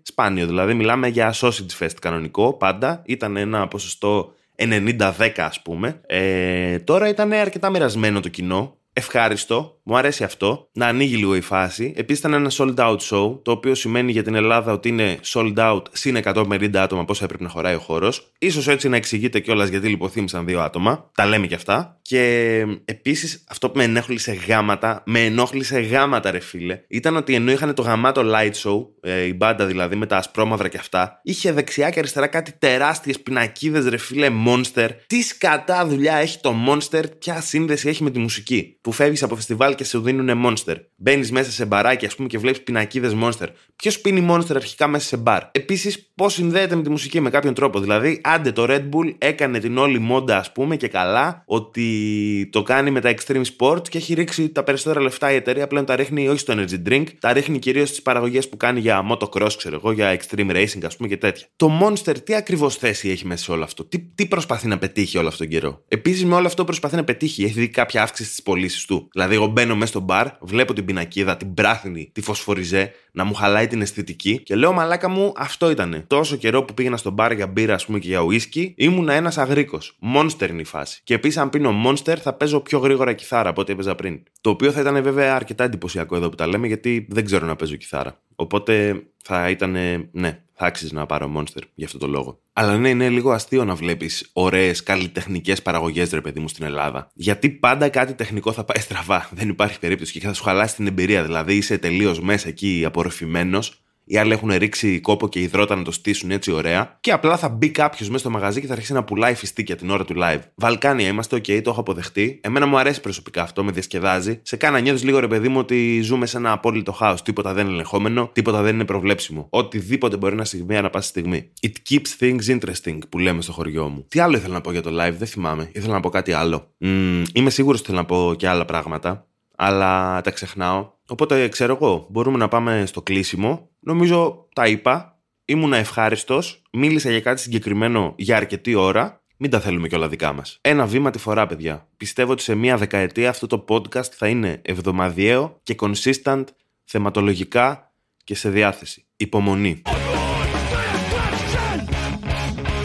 σπάνιο. 0.02 0.46
Δηλαδή, 0.46 0.74
μιλάμε 0.74 1.08
για 1.08 1.34
sausage 1.34 1.78
fest 1.80 1.96
κανονικό 2.02 2.54
πάντα. 2.54 3.02
Ήταν 3.06 3.38
ένα 3.38 3.68
ποσοστό 3.68 4.34
90-10 4.56 5.10
ας 5.36 5.62
πούμε. 5.62 6.02
Ε, 6.06 6.80
τώρα 6.80 7.08
ήταν 7.08 7.34
αρκετά 7.34 7.70
μοιρασμένο 7.70 8.20
το 8.20 8.30
κοινό 8.30 8.78
ευχάριστο, 8.98 9.77
μου 9.89 9.98
αρέσει 9.98 10.24
αυτό, 10.24 10.70
να 10.74 10.88
ανοίγει 10.88 11.15
λίγο 11.15 11.36
η 11.36 11.41
φάση. 11.41 11.94
Επίσης 11.96 12.20
ήταν 12.20 12.34
ένα 12.34 12.51
sold 12.53 12.75
out 12.75 12.98
show, 12.98 13.44
το 13.44 13.51
οποίο 13.51 13.75
σημαίνει 13.75 14.12
για 14.12 14.24
την 14.24 14.36
Ελλάδα 14.36 14.72
ότι 14.72 14.89
είναι 14.89 15.20
sold 15.24 15.56
out 15.56 15.82
συν 15.91 16.17
150 16.24 16.75
άτομα 16.75 17.06
πόσο 17.06 17.24
έπρεπε 17.24 17.44
να 17.44 17.50
χωράει 17.50 17.75
ο 17.75 17.79
χώρος. 17.79 18.32
σω 18.50 18.72
έτσι 18.72 18.89
να 18.89 18.96
εξηγείται 18.96 19.39
κιόλας 19.39 19.70
γιατί 19.70 19.88
λιποθύμησαν 19.88 20.46
δύο 20.46 20.60
άτομα. 20.60 21.12
Τα 21.13 21.25
λέμε 21.25 21.48
κι 21.48 21.53
αυτά. 21.53 22.00
Και 22.01 22.65
επίσης 22.86 23.44
αυτό 23.48 23.70
που 23.70 23.77
με 23.77 23.84
ενόχλησε 23.84 24.34
γάματα, 24.48 25.03
με 25.06 25.25
ενόχλησε 25.25 25.79
γάματα, 25.79 26.32
ρε 26.32 26.39
φίλε, 26.39 26.82
ήταν 26.88 27.15
ότι 27.15 27.34
ενώ 27.36 27.51
είχαν 27.51 27.74
το 27.74 27.82
γαμάτο 27.82 28.22
light 28.25 28.51
show, 28.63 28.88
ε, 29.01 29.24
η 29.24 29.34
μπάντα 29.36 29.65
δηλαδή 29.65 29.96
με 29.96 30.06
τα 30.06 30.17
ασπρόμαυρα 30.17 30.67
και 30.67 30.77
αυτά, 30.77 31.20
είχε 31.24 31.51
δεξιά 31.51 31.89
και 31.89 32.00
αριστερά 32.00 32.27
κάτι 32.27 32.51
τεράστιες 32.60 33.22
πινακίδες, 33.22 33.86
ρε 33.88 33.98
φίλε, 33.98 34.27
monster. 34.48 34.89
Τι 35.08 35.22
σκατά 35.22 35.86
δουλειά 35.86 36.15
έχει 36.15 36.39
το 36.39 36.56
monster, 36.67 37.03
ποια 37.20 37.41
σύνδεση 37.41 37.89
έχει 37.89 38.03
με 38.03 38.10
τη 38.12 38.20
μουσική 38.20 38.77
που 38.82 38.91
φεύγεις 38.91 39.24
από 39.24 39.36
φεστιβάλ 39.36 39.75
και 39.78 39.84
σου 39.84 40.02
δίνουν 40.02 40.42
monster. 40.46 40.76
Μπαίνεις 41.00 41.32
μέσα 41.32 41.51
σε 41.51 41.66
μπαράκι, 41.66 42.06
ας 42.06 42.16
πούμε, 42.16 42.27
και 42.27 42.38
βλέπεις 42.38 42.62
πινακίδες 42.63 43.16
monster. 43.22 43.48
Ποιος 43.75 44.00
πίνει 44.00 44.27
monster 44.32 44.56
αρχικά 44.56 44.88
μέσα 44.88 45.08
σε 45.08 45.18
μπαρ; 45.18 45.44
Επίσης, 45.51 46.12
πώς 46.16 46.34
συνδέεται 46.34 46.75
με 46.75 46.82
τη 46.82 46.89
μουσική 46.89 47.20
με 47.20 47.30
κάποιον 47.30 47.54
τρόπο. 47.54 47.80
Δηλαδή, 47.80 48.22
άντε 48.24 48.51
το 48.51 48.66
Red 48.70 48.82
Bull 48.82 49.16
έκανε 49.18 49.60
την 49.60 49.77
όλη 49.77 50.00
μόντα, 50.00 50.38
ας 50.38 50.51
πούμε, 50.51 50.75
και 50.75 50.88
καλά 50.88 51.44
ότι 51.46 52.50
το 52.51 52.63
κάνει 52.63 52.92
με 52.92 53.01
τα 53.01 53.13
extreme 53.16 53.42
sport 53.58 53.89
και 53.89 53.98
έχει 53.98 54.13
ρίξει 54.13 54.50
τα 54.50 54.63
περισσότερα 54.63 55.01
λεφτά 55.01 55.32
η 55.32 55.36
εταιρεία. 55.36 55.68
Πλέον 55.68 55.86
τα 55.86 55.96
ρίχνει 55.96 56.27
όχι 56.27 56.39
στο 56.39 56.54
energy 56.58 56.89
drink, 56.89 57.04
τα 57.20 57.34
ρίχνει 57.34 57.60
κυρίως 57.60 57.89
στις 57.89 58.01
παραγωγές 58.01 58.50
που 58.50 58.58
κάνει 58.58 58.80
για 58.80 59.06
motocross, 59.12 59.51
ξέρω 59.58 59.75
εγώ, 59.75 59.92
για 59.92 60.20
extreme 60.20 60.51
racing, 60.51 60.86
ας 60.86 60.96
πούμε 60.96 61.10
και 61.10 61.18
τέτοια. 61.18 61.48
Το 61.56 61.72
monster 61.82 62.16
τι 62.24 62.36
ακριβώς 62.36 62.75
θέση 62.75 63.10
έχει 63.10 63.25
μέσα 63.25 63.44
σε 63.44 63.51
όλο 63.51 63.63
αυτό; 63.63 63.84
Τι, 63.86 64.00
τι 64.00 64.25
προσπαθεί 64.25 64.68
να 64.68 64.77
πετύχει 64.77 65.18
όλο 65.18 65.27
αυτόν 65.27 65.48
τον 65.50 65.60
καιρό; 65.60 65.84
Επίσης, 65.88 66.25
με 66.25 66.36
όλο 66.36 66.48
αυτό 66.48 66.63
προσπαθεί 66.63 66.96
να 66.96 67.04
πετύχει. 67.04 67.44
Έχει 67.44 67.60
δει 67.60 67.70
κάποια 67.70 68.01
αύξηση 68.01 68.30
στις 68.30 68.44
πωλήσεις 68.44 68.86
του. 68.86 69.08
Δηλαδή, 69.12 69.36
εγώ 69.36 69.48
μπαίνω 69.48 69.75
μέσα 69.75 69.88
στο 69.88 70.00
μπαρ, 70.00 70.27
βλέπω 70.42 70.74
την 70.74 70.86
πινακίδα, 70.88 71.38
την 71.38 71.53
πράθινη, 71.53 72.10
τη 72.13 72.22
φωσφοριζέ, 72.22 72.91
να 73.12 73.24
μου 73.24 73.34
χαλάει 73.34 73.67
την 73.67 73.82
αισθητική 73.82 74.41
και 74.44 74.56
λέω 74.56 74.74
μαλάκα 74.74 75.10
μου 75.10 75.34
αυτό 75.38 75.70
ήταν. 75.70 76.03
Τόσο 76.08 76.36
καιρό 76.36 76.63
που 76.63 76.74
πήγαινα 76.74 76.98
στο 76.98 77.12
μπαρ 77.12 77.32
για 77.32 77.48
μπύρα, 77.48 77.74
ας 77.74 77.86
πούμε 77.86 78.00
και 78.00 78.08
για 78.08 78.20
ουίσκι, 78.20 78.74
ήμουνα 78.77 79.13
ένας 79.13 79.38
αγρίκος. 79.38 79.98
Monster 80.15 80.50
είναι 80.50 80.62
η 80.62 80.65
φάση. 80.65 81.01
Και 81.03 81.13
επίσης, 81.13 81.38
αν 81.38 81.50
πίνω 81.50 81.71
Monster, 81.86 82.15
θα 82.17 82.34
παίζω 82.34 82.60
πιο 82.60 82.80
γρήγορα 82.80 83.13
κιθάρα 83.13 83.50
από 83.50 83.62
ό,τι 83.62 83.71
έπαιζα 83.71 83.95
πριν. 83.95 84.23
Το 84.41 84.50
οποίο 84.50 84.71
θα 84.71 84.80
ήταν 84.80 85.04
βέβαια 85.04 85.36
αρκετά 85.36 85.63
εντυπωσιακό 85.63 86.15
εδώ 86.15 86.30
που 86.30 86.36
τα 86.36 86.47
λέμε, 86.47 86.67
γιατί 86.67 87.08
δεν 87.10 87.26
ξέρω 87.26 87.45
να 87.45 87.56
παίζω 87.56 87.76
κιθάρα. 87.76 88.19
Οπότε 88.39 89.04
θα 89.23 89.50
ήταν, 89.50 89.71
ναι, 90.12 90.43
θα 90.54 90.65
άξιζες 90.65 90.91
να 90.91 91.06
πάρω 91.06 91.32
Monster 91.38 91.62
για 91.73 91.86
αυτό 91.86 91.97
το 91.97 92.08
λόγο. 92.08 92.39
Αλλά 92.54 92.78
ναι, 92.78 92.89
είναι 92.89 93.10
λίγο 93.10 93.32
αστείο 93.32 93.65
να 93.65 93.76
βλέπεις 93.76 94.30
ωραίες 94.34 94.84
καλλιτεχνικές 94.84 95.62
παραγωγές, 95.62 96.10
ρε 96.12 96.21
παιδί 96.21 96.39
μου, 96.39 96.47
στην 96.47 96.65
Ελλάδα. 96.65 97.12
Γιατί 97.13 97.50
πάντα 97.50 97.89
κάτι 97.89 98.13
τεχνικό 98.13 98.52
θα 98.52 98.63
πάει 98.63 98.82
στραβά. 98.82 99.30
Δεν 99.32 99.50
υπάρχει 99.50 99.80
περίπτωση 99.80 100.12
και 100.12 100.19
θα 100.19 100.34
σου 100.34 100.43
χαλάσει 100.43 100.76
την 100.76 100.88
εμπειρία. 100.88 101.23
Δηλαδή 101.23 101.56
είσαι 101.56 101.78
τελείως 101.78 102.19
μέσα 102.19 102.47
εκεί 102.47 102.84
απορροφημένος 102.86 103.82
οι 104.08 104.17
άλλοι 104.17 104.32
έχουν 104.32 104.52
ρίξει 104.52 105.00
κόπο 105.00 105.30
και 105.30 105.39
ιδρώτα 105.39 105.76
να 105.76 105.84
το 105.84 105.91
στήσουν 105.91 106.32
έτσι 106.32 106.52
ωραία. 106.52 106.98
Και 107.00 107.12
απλά 107.12 107.38
θα 107.38 107.50
μπει 107.50 107.70
κάποιος 107.70 108.08
μέσα 108.08 108.20
στο 108.20 108.30
μαγαζί 108.30 108.62
και 108.62 108.67
θα 108.67 108.74
αρχίσει 108.74 108.93
να 108.93 109.04
πουλάει 109.04 109.34
φιστίκια 109.34 109.76
την 109.76 109.89
ώρα 109.89 110.06
του 110.06 110.15
live. 110.17 110.39
Βαλκάνια 110.56 111.08
είμαστε, 111.08 111.36
οκ, 111.36 111.46
το 111.46 111.70
έχω 111.70 111.80
αποδεχτεί. 111.80 112.39
Εμένα 112.43 112.65
μου 112.65 112.78
αρέσει 112.78 113.02
προσωπικά 113.02 113.41
αυτό, 113.41 113.63
με 113.63 113.72
διασκεδάζει. 113.72 114.39
Σε 114.43 114.56
κάνει 114.56 114.73
να 114.73 114.80
νιώθεις 114.80 115.04
λίγο 115.04 115.20
ρε 115.20 115.28
παιδί 115.28 115.48
μου 115.48 115.60
ότι 115.60 116.02
ζούμε 116.02 116.26
σε 116.26 116.38
ένα 116.38 116.52
απόλυτο 116.52 116.91
χάος. 116.91 117.22
Τίποτα 117.22 117.54
δεν 117.54 117.65
είναι 117.65 117.74
ελεγχόμενο, 117.74 118.30
τίποτα 118.34 118.62
δεν 118.62 118.74
είναι 118.74 118.86
προβλέψιμο. 118.86 119.48
Οτιδήποτε 119.50 120.17
μπορεί 120.17 120.36
να 120.36 120.46
συμβεί 120.46 120.76
ανά 120.76 120.89
πάση 120.89 121.08
στιγμή. 121.08 121.54
It 121.62 121.72
keeps 121.89 122.24
things 122.24 122.60
interesting 122.60 122.98
που 123.10 123.17
λέμε 123.20 123.41
στο 123.41 123.52
χωριό 123.52 123.88
μου. 123.88 124.06
Τι 124.08 124.20
άλλο 124.20 124.38
ήθελα 124.38 124.54
να 124.54 124.62
πω 124.62 124.72
για 124.72 124.82
το 124.82 124.89
live, 124.89 125.13
δεν 125.17 125.28
θυμάμαι. 125.28 125.70
Ήθελα 125.74 125.93
να 125.93 126.00
πω 126.00 126.10
κάτι 126.10 126.32
άλλο. 126.32 126.67
Mm, 126.82 127.24
είμαι 127.34 127.50
σίγουρος 127.50 127.80
ότι 127.80 127.89
θέλω 127.89 128.00
να 128.02 128.06
πω 128.06 128.34
και 128.38 128.48
άλλα 128.48 128.65
πράγματα 128.65 129.28
αλλά 129.58 130.22
τα 130.22 130.32
ξεχνάω. 130.32 130.96
Οπότε 131.10 131.48
ξέρω 131.48 131.78
εγώ, 131.82 132.08
μπορούμε 132.10 132.38
να 132.38 132.48
πάμε 132.48 132.84
στο 132.86 133.02
κλείσιμο. 133.02 133.70
Νομίζω 133.80 134.48
τα 134.54 134.67
είπα. 134.67 135.20
Ήμουνα 135.46 135.78
ευχάριστος. 135.78 136.62
Μίλησα 136.72 137.10
για 137.10 137.22
κάτι 137.22 137.41
συγκεκριμένο 137.41 138.13
για 138.17 138.36
αρκετή 138.38 138.76
ώρα. 138.76 139.22
Μην 139.38 139.50
τα 139.50 139.60
θέλουμε 139.60 139.88
κιόλα 139.88 140.08
δικά 140.08 140.34
μας. 140.34 140.58
Ένα 140.62 140.86
βήμα 140.86 141.10
τη 141.10 141.20
φορά, 141.20 141.48
παιδιά. 141.48 141.88
Πιστεύω 141.98 142.32
ότι 142.32 142.41
σε 142.41 142.56
μία 142.56 142.78
δεκαετία 142.78 143.30
αυτό 143.30 143.48
το 143.48 143.65
podcast 143.70 144.10
θα 144.12 144.28
είναι 144.28 144.62
εβδομαδιαίο 144.62 145.60
και 145.63 145.76
consistent 145.80 146.43
θεματολογικά 146.84 147.91
και 148.24 148.36
σε 148.36 148.50
διάθεση. 148.50 149.06
Υπομονή. 149.17 149.82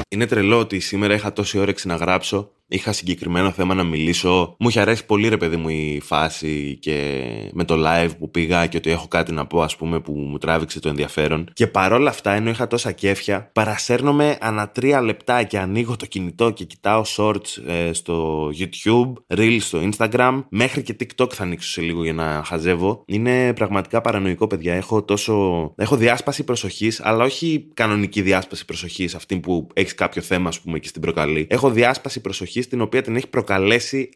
Είναι 0.08 0.26
τρελό 0.26 0.58
ότι 0.58 0.80
σήμερα 0.80 1.14
είχα 1.14 1.32
τόση 1.32 1.58
όρεξη 1.58 1.86
να 1.86 1.94
γράψω 1.96 2.52
είχα 2.72 2.92
συγκεκριμένο 2.92 3.50
θέμα 3.50 3.74
να 3.74 3.82
μιλήσω. 3.82 4.54
Μου 4.58 4.68
είχε 4.68 4.80
αρέσει 4.80 5.06
πολύ 5.06 5.28
ρε 5.28 5.36
παιδί 5.36 5.56
μου 5.56 5.68
η 5.68 6.00
φάση 6.04 6.78
και 6.80 7.22
με 7.52 7.64
το 7.64 7.74
live 7.78 8.10
που 8.18 8.30
πήγα 8.30 8.66
και 8.66 8.76
ότι 8.76 8.90
έχω 8.90 9.08
κάτι 9.08 9.32
να 9.32 9.46
πω, 9.46 9.62
ας 9.62 9.76
πούμε, 9.76 10.00
που 10.00 10.12
μου 10.12 10.38
τράβηξε 10.38 10.80
το 10.80 10.88
ενδιαφέρον. 10.88 11.48
Και 11.52 11.66
παρόλα 11.66 12.10
αυτά, 12.10 12.32
ενώ 12.32 12.50
είχα 12.50 12.66
τόσα 12.66 12.92
κέφια, 12.92 13.50
παρασέρνομαι 13.52 14.38
ανά 14.40 14.68
τρία 14.68 15.00
λεπτά 15.02 15.42
και 15.42 15.58
ανοίγω 15.58 15.96
το 15.96 16.06
κινητό 16.06 16.50
και 16.50 16.64
κοιτάω 16.64 17.02
shorts 17.16 17.66
ε, 17.66 17.92
στο 17.92 18.48
YouTube, 18.58 19.12
reels 19.36 19.60
στο 19.60 19.80
Instagram, 19.90 20.44
μέχρι 20.48 20.82
και 20.82 20.96
TikTok 21.00 21.32
θα 21.32 21.42
ανοίξω 21.42 21.70
σε 21.70 21.80
λίγο 21.80 22.02
για 22.02 22.12
να 22.12 22.42
χαζεύω. 22.44 23.02
Είναι 23.06 23.52
πραγματικά 23.52 24.00
παρανοϊκό, 24.00 24.46
παιδιά. 24.46 24.74
Έχω 24.74 25.02
τόσο. 25.02 25.34
Έχω 25.76 25.96
διάσπαση 25.96 26.44
προσοχής, 26.44 27.00
αλλά 27.04 27.24
όχι 27.24 27.68
κανονική 27.74 28.22
διάσπαση 28.22 28.64
προσοχής, 28.64 29.14
αυτή 29.14 29.38
που 29.40 29.66
έχεις 29.72 29.94
κάποιο 29.94 30.22
θέμα, 30.22 30.48
ας 30.48 30.60
πούμε, 30.60 30.78
και 30.78 30.88
στην 30.88 31.00
προκαλεί. 31.00 31.46
Έχω 31.50 31.70
διάσπαση 31.70 32.20
προσοχής 32.20 32.61
στην 32.62 32.80
οποία 32.80 33.02
την 33.02 33.16
έχει 33.16 33.28
προκαλέσει 33.28 34.08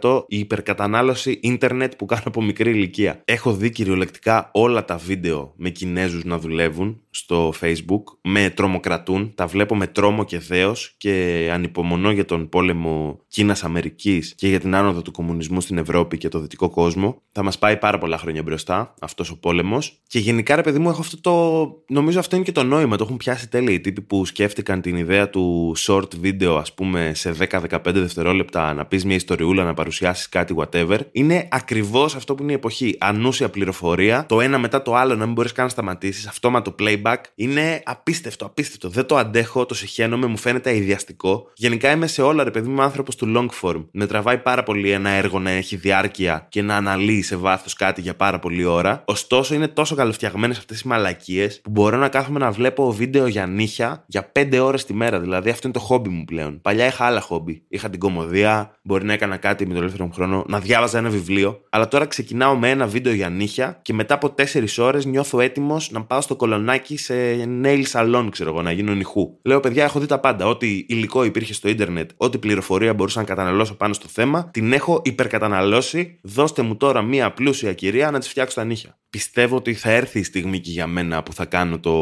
100% 0.00 0.24
η 0.28 0.38
υπερκατανάλωση 0.38 1.38
ίντερνετ 1.42 1.92
που 1.94 2.06
κάνω 2.06 2.22
από 2.24 2.42
μικρή 2.42 2.70
ηλικία. 2.70 3.22
Έχω 3.24 3.52
δει 3.54 3.70
κυριολεκτικά 3.70 4.50
όλα 4.52 4.84
τα 4.84 4.96
βίντεο 4.96 5.52
με 5.56 5.70
Κινέζους 5.70 6.24
να 6.24 6.38
δουλεύουν 6.38 7.02
στο 7.14 7.52
facebook, 7.60 8.02
με 8.22 8.50
τρομοκρατούν, 8.50 9.32
τα 9.34 9.46
βλέπω 9.46 9.76
με 9.76 9.86
τρόμο 9.86 10.24
και 10.24 10.38
δέος 10.38 10.94
και 10.96 11.48
ανυπομονώ 11.52 12.10
για 12.10 12.24
τον 12.24 12.48
πόλεμο 12.48 13.20
Κίνας-Αμερικής 13.28 14.34
και 14.36 14.48
για 14.48 14.60
την 14.60 14.74
άνοδο 14.74 15.02
του 15.02 15.10
κομμουνισμού 15.10 15.60
στην 15.60 15.78
Ευρώπη 15.78 16.18
και 16.18 16.28
το 16.28 16.38
δυτικό 16.38 16.70
κόσμο. 16.70 17.22
Θα 17.32 17.42
μας 17.42 17.58
πάει 17.58 17.76
πάρα 17.76 17.98
πολλά 17.98 18.18
χρόνια 18.18 18.42
μπροστά 18.42 18.94
αυτός 19.00 19.30
ο 19.30 19.38
πόλεμος. 19.38 20.00
Και 20.06 20.18
γενικά 20.18 20.56
ρε 20.56 20.62
παιδί 20.62 20.78
μου 20.78 20.88
έχω 20.88 21.00
αυτό 21.00 21.20
το... 21.20 21.94
νομίζω 21.94 22.18
αυτό 22.18 22.36
είναι 22.36 22.44
και 22.44 22.52
το 22.52 22.62
νόημα, 22.62 22.96
το 22.96 23.04
έχουν 23.04 23.16
πιάσει 23.16 23.48
τέλειοι 23.48 23.74
οι 23.74 23.80
τύποι 23.80 24.00
που 24.00 24.24
σκέφτηκαν 24.24 24.80
την 24.80 24.96
ιδέα 24.96 25.30
του 25.30 25.74
short 25.78 26.08
video 26.22 26.56
ας 26.60 26.74
πούμε 26.74 27.12
σε 27.14 27.34
10 27.50 27.60
15 27.70 27.78
δευτερόλεπτα 27.84 28.74
να 28.74 28.86
πεις 28.86 29.04
μια 29.04 29.16
ιστοριούλα, 29.16 29.64
να 29.64 29.74
παρουσιάσεις 29.74 30.28
κάτι, 30.28 30.54
whatever, 30.58 30.98
είναι 31.12 31.48
ακριβώς 31.50 32.14
αυτό 32.14 32.34
που 32.34 32.42
είναι 32.42 32.52
η 32.52 32.54
εποχή. 32.54 32.96
Ανούσια 33.00 33.48
πληροφορία, 33.48 34.26
το 34.28 34.40
ένα 34.40 34.58
μετά 34.58 34.82
το 34.82 34.94
άλλο 34.94 35.14
να 35.14 35.24
μην 35.24 35.34
μπορείς 35.34 35.52
καν 35.52 35.64
να 35.64 35.70
σταματήσεις, 35.70 36.26
αυτόματο 36.26 36.74
playback 36.78 37.00
playback 37.02 37.16
είναι 37.34 37.82
απίστευτο, 37.84 38.44
απίστευτο. 38.44 38.88
Δεν 38.88 39.06
το 39.06 39.16
αντέχω, 39.16 39.66
το 39.66 39.74
συχαίνομαι, 39.74 40.26
μου 40.26 40.36
φαίνεται 40.36 40.70
αειδιαστικό. 40.70 41.50
Γενικά 41.54 41.90
είμαι 41.90 42.06
σε 42.06 42.22
όλα, 42.22 42.44
ρε 42.44 42.50
παιδί 42.50 42.68
μου, 42.68 42.82
άνθρωπος 42.82 43.16
του 43.16 43.32
long 43.36 43.48
form. 43.60 43.84
Με 43.90 44.06
τραβάει 44.06 44.38
πάρα 44.38 44.62
πολύ 44.62 44.90
ένα 44.90 45.10
έργο 45.10 45.38
να 45.38 45.50
έχει 45.50 45.76
διάρκεια 45.76 46.46
και 46.48 46.62
να 46.62 46.76
αναλύει 46.76 47.22
σε 47.22 47.36
βάθος 47.36 47.74
κάτι 47.74 48.00
για 48.00 48.16
πάρα 48.16 48.38
πολλή 48.38 48.64
ώρα. 48.64 49.02
Ωστόσο, 49.06 49.54
είναι 49.54 49.68
τόσο 49.68 49.94
καλοφτιαγμένες 49.94 50.58
αυτές 50.58 50.80
οι 50.80 50.88
μαλακίες 50.88 51.60
που 51.60 51.70
μπορώ 51.70 51.96
να 51.96 52.08
κάθομαι 52.08 52.38
να 52.38 52.50
βλέπω 52.50 52.92
βίντεο 52.92 53.26
για 53.26 53.46
νύχια 53.46 54.04
για 54.06 54.32
5 54.32 54.58
ώρες 54.62 54.84
τη 54.84 54.94
μέρα. 54.94 55.20
Δηλαδή, 55.20 55.50
αυτό 55.50 55.68
είναι 55.68 55.76
το 55.76 55.84
χόμπι 55.84 56.08
μου 56.08 56.24
πλέον. 56.24 56.60
Παλιά 56.60 56.86
είχα 56.86 57.04
άλλα 57.04 57.20
χόμπι. 57.20 57.62
Είχα 57.68 57.90
την 57.90 58.00
κομμωδία, 58.00 58.76
μπορεί 58.82 59.04
να 59.04 59.12
έκανα 59.12 59.36
κάτι 59.36 59.66
με 59.66 59.74
το 59.74 59.80
ελεύθερο 59.80 60.04
μου 60.04 60.12
χρόνο, 60.12 60.44
να 60.48 60.60
διάβαζα 60.60 60.98
ένα 60.98 61.08
βιβλίο. 61.08 61.60
Αλλά 61.70 61.88
τώρα 61.88 62.06
ξεκινάω 62.06 62.56
με 62.56 62.70
ένα 62.70 62.86
βίντεο 62.86 63.12
για 63.12 63.28
νύχια 63.28 63.78
και 63.82 63.92
μετά 63.92 64.14
από 64.14 64.34
4 64.36 64.64
ώρες 64.78 65.04
νιώθω 65.04 65.40
έτοιμος 65.40 65.90
να 65.90 66.04
πάω 66.04 66.20
στο 66.20 66.36
κολονάκι 66.36 66.91
σε 66.96 67.14
nail 67.62 67.82
salon, 67.92 68.28
ξέρω 68.30 68.50
εγώ, 68.50 68.62
να 68.62 68.72
γίνω 68.72 68.94
νυχού. 68.94 69.38
Λέω, 69.42 69.60
παιδιά, 69.60 69.84
έχω 69.84 70.00
δει 70.00 70.06
τα 70.06 70.20
πάντα. 70.20 70.46
Ό,τι 70.46 70.84
υλικό 70.88 71.24
υπήρχε 71.24 71.52
στο 71.52 71.68
ίντερνετ, 71.68 72.10
ό,τι 72.16 72.38
πληροφορία 72.38 72.94
μπορούσα 72.94 73.18
να 73.18 73.26
καταναλώσω 73.26 73.74
πάνω 73.74 73.94
στο 73.94 74.08
θέμα, 74.08 74.50
την 74.52 74.72
έχω 74.72 75.02
υπερκαταναλώσει. 75.04 76.18
Δώστε 76.22 76.62
μου 76.62 76.76
τώρα 76.76 77.02
μία 77.02 77.32
πλούσια 77.32 77.72
κυρία 77.72 78.10
να 78.10 78.18
της 78.18 78.28
φτιάξω 78.28 78.54
τα 78.54 78.64
νύχια. 78.64 78.98
Πιστεύω 79.10 79.56
ότι 79.56 79.74
θα 79.74 79.90
έρθει 79.90 80.18
η 80.18 80.22
στιγμή 80.22 80.60
και 80.60 80.70
για 80.70 80.86
μένα 80.86 81.22
που 81.22 81.32
θα 81.32 81.44
κάνω 81.44 81.78
το, 81.78 81.92